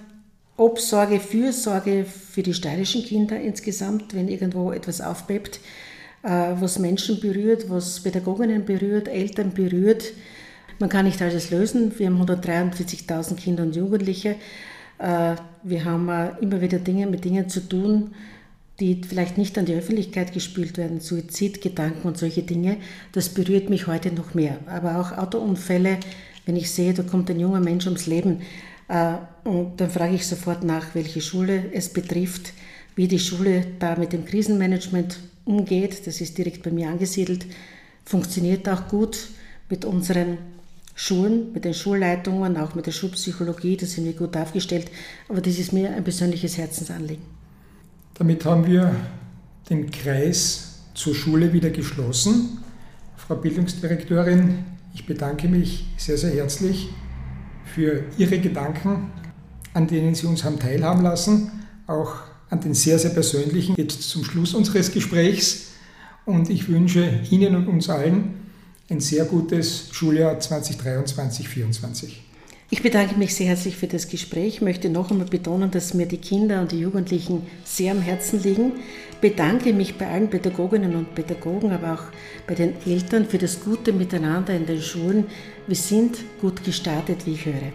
Obsorge, 0.57 1.19
Fürsorge 1.19 2.05
für 2.05 2.43
die 2.43 2.53
steirischen 2.53 3.03
Kinder 3.03 3.39
insgesamt, 3.39 4.13
wenn 4.13 4.27
irgendwo 4.27 4.71
etwas 4.71 4.99
aufbebt, 4.99 5.61
äh, 6.23 6.29
was 6.59 6.79
Menschen 6.79 7.21
berührt, 7.21 7.69
was 7.69 8.01
Pädagoginnen 8.01 8.65
berührt, 8.65 9.07
Eltern 9.07 9.53
berührt. 9.53 10.11
Man 10.79 10.89
kann 10.89 11.05
nicht 11.05 11.21
alles 11.21 11.49
lösen. 11.49 11.97
Wir 11.97 12.07
haben 12.07 12.21
143.000 12.21 13.35
Kinder 13.35 13.63
und 13.63 13.75
Jugendliche. 13.75 14.35
Äh, 14.99 15.35
wir 15.63 15.85
haben 15.85 16.09
äh, 16.09 16.31
immer 16.41 16.61
wieder 16.61 16.79
Dinge 16.79 17.07
mit 17.07 17.25
Dingen 17.25 17.49
zu 17.49 17.67
tun, 17.67 18.11
die 18.79 19.01
vielleicht 19.03 19.37
nicht 19.37 19.57
an 19.57 19.65
die 19.65 19.73
Öffentlichkeit 19.73 20.33
gespült 20.33 20.77
werden, 20.77 20.99
Suizidgedanken 20.99 22.03
und 22.03 22.17
solche 22.17 22.43
Dinge, 22.43 22.77
das 23.11 23.29
berührt 23.29 23.69
mich 23.69 23.87
heute 23.87 24.13
noch 24.13 24.33
mehr. 24.33 24.59
Aber 24.67 24.99
auch 24.99 25.17
Autounfälle, 25.17 25.97
wenn 26.45 26.55
ich 26.55 26.71
sehe, 26.71 26.93
da 26.93 27.03
kommt 27.03 27.29
ein 27.29 27.39
junger 27.39 27.59
Mensch 27.59 27.85
ums 27.85 28.05
Leben, 28.07 28.41
äh, 28.89 29.13
und 29.43 29.79
dann 29.79 29.89
frage 29.89 30.15
ich 30.15 30.27
sofort 30.27 30.63
nach, 30.63 30.95
welche 30.95 31.21
Schule 31.21 31.71
es 31.71 31.89
betrifft, 31.89 32.53
wie 32.95 33.07
die 33.07 33.19
Schule 33.19 33.65
da 33.79 33.95
mit 33.95 34.11
dem 34.11 34.25
Krisenmanagement 34.25 35.19
umgeht. 35.45 36.05
Das 36.05 36.19
ist 36.19 36.37
direkt 36.37 36.63
bei 36.63 36.71
mir 36.71 36.89
angesiedelt, 36.89 37.45
funktioniert 38.03 38.67
auch 38.67 38.87
gut 38.87 39.29
mit 39.69 39.85
unseren 39.85 40.39
Schulen, 41.01 41.53
mit 41.53 41.63
den 41.63 41.73
Schulleitungen, 41.73 42.57
auch 42.57 42.75
mit 42.75 42.85
der 42.85 42.91
Schulpsychologie, 42.91 43.77
da 43.77 43.85
sind 43.85 44.03
wir 44.03 44.11
gut 44.11 44.35
aufgestellt. 44.35 44.91
Aber 45.29 45.39
das 45.39 45.57
ist 45.57 45.71
mir 45.71 45.91
ein 45.95 46.03
persönliches 46.03 46.57
Herzensanliegen. 46.57 47.23
Damit 48.15 48.43
haben 48.43 48.67
wir 48.67 48.93
den 49.69 49.89
Kreis 49.91 50.81
zur 50.95 51.15
Schule 51.15 51.53
wieder 51.53 51.69
geschlossen. 51.69 52.57
Frau 53.15 53.35
Bildungsdirektorin, 53.35 54.65
ich 54.93 55.05
bedanke 55.05 55.47
mich 55.47 55.85
sehr, 55.95 56.17
sehr 56.17 56.31
herzlich 56.31 56.89
für 57.63 58.03
Ihre 58.17 58.39
Gedanken, 58.39 59.09
an 59.73 59.87
denen 59.87 60.15
Sie 60.15 60.27
uns 60.27 60.43
haben 60.43 60.59
teilhaben 60.59 61.01
lassen, 61.01 61.49
auch 61.87 62.15
an 62.49 62.59
den 62.59 62.73
sehr, 62.73 62.99
sehr 62.99 63.11
persönlichen, 63.11 63.75
jetzt 63.77 64.01
zum 64.01 64.25
Schluss 64.25 64.53
unseres 64.53 64.91
Gesprächs. 64.91 65.67
Und 66.25 66.49
ich 66.49 66.67
wünsche 66.67 67.21
Ihnen 67.31 67.55
und 67.55 67.69
uns 67.69 67.87
allen 67.89 68.48
ein 68.89 68.99
sehr 68.99 69.25
gutes 69.25 69.89
Schuljahr 69.91 70.39
2023-2024. 70.39 72.09
Ich 72.71 72.83
bedanke 72.83 73.15
mich 73.15 73.33
sehr 73.33 73.47
herzlich 73.47 73.77
für 73.77 73.87
das 73.87 74.09
Gespräch. 74.09 74.55
Ich 74.55 74.61
möchte 74.61 74.89
noch 74.89 75.09
einmal 75.09 75.25
betonen, 75.25 75.71
dass 75.71 75.95
mir 75.95 76.05
die 76.05 76.17
Kinder 76.17 76.61
und 76.61 76.71
die 76.71 76.79
Jugendlichen 76.79 77.41
sehr 77.65 77.93
am 77.93 78.01
Herzen 78.01 78.43
liegen. 78.43 78.73
Ich 79.13 79.17
bedanke 79.17 79.73
mich 79.73 79.97
bei 79.97 80.07
allen 80.07 80.29
Pädagoginnen 80.29 80.95
und 80.95 81.15
Pädagogen, 81.15 81.71
aber 81.71 81.93
auch 81.93 82.03
bei 82.47 82.53
den 82.53 82.73
Eltern 82.85 83.25
für 83.25 83.39
das 83.39 83.61
gute 83.61 83.91
Miteinander 83.91 84.55
in 84.55 84.67
den 84.67 84.81
Schulen. 84.81 85.25
Wir 85.65 85.75
sind 85.75 86.19
gut 86.41 86.63
gestartet, 86.63 87.25
wie 87.25 87.33
ich 87.33 87.45
höre. 87.45 87.73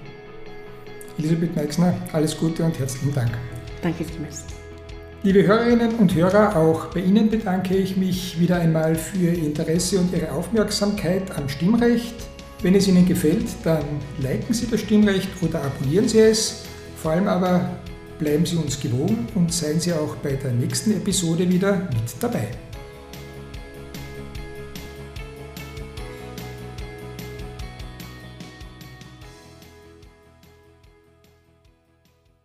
Elisabeth 1.19 1.57
Meixner, 1.57 1.97
alles 2.13 2.37
Gute 2.37 2.65
und 2.65 2.79
herzlichen 2.79 3.13
Dank. 3.13 3.33
Danke 3.83 4.05
vielmals. 4.05 4.45
Liebe 5.25 5.47
Hörerinnen 5.47 5.95
und 5.95 6.15
Hörer, 6.15 6.55
auch 6.55 6.89
bei 6.93 7.01
Ihnen 7.01 7.31
bedanke 7.31 7.75
ich 7.75 7.97
mich 7.97 8.39
wieder 8.39 8.57
einmal 8.57 8.95
für 8.95 9.17
Ihr 9.17 9.33
Interesse 9.33 9.99
und 9.99 10.13
Ihre 10.13 10.31
Aufmerksamkeit 10.31 11.35
am 11.39 11.49
Stimmrecht. 11.49 12.15
Wenn 12.61 12.75
es 12.75 12.89
Ihnen 12.89 13.07
gefällt, 13.07 13.47
dann 13.65 13.83
liken 14.21 14.53
Sie 14.53 14.67
das 14.67 14.81
Stimmrecht 14.81 15.31
oder 15.41 15.63
abonnieren 15.63 16.07
Sie 16.07 16.19
es. 16.19 16.65
Vor 17.03 17.13
allem 17.13 17.27
aber 17.27 17.71
bleiben 18.19 18.45
Sie 18.45 18.57
uns 18.57 18.79
gewogen 18.79 19.27
und 19.35 19.51
seien 19.51 19.81
Sie 19.81 19.95
auch 19.95 20.15
bei 20.17 20.33
der 20.33 20.53
nächsten 20.53 20.91
Episode 20.93 21.49
wieder 21.49 21.73
mit 21.73 22.15
dabei. 22.21 22.49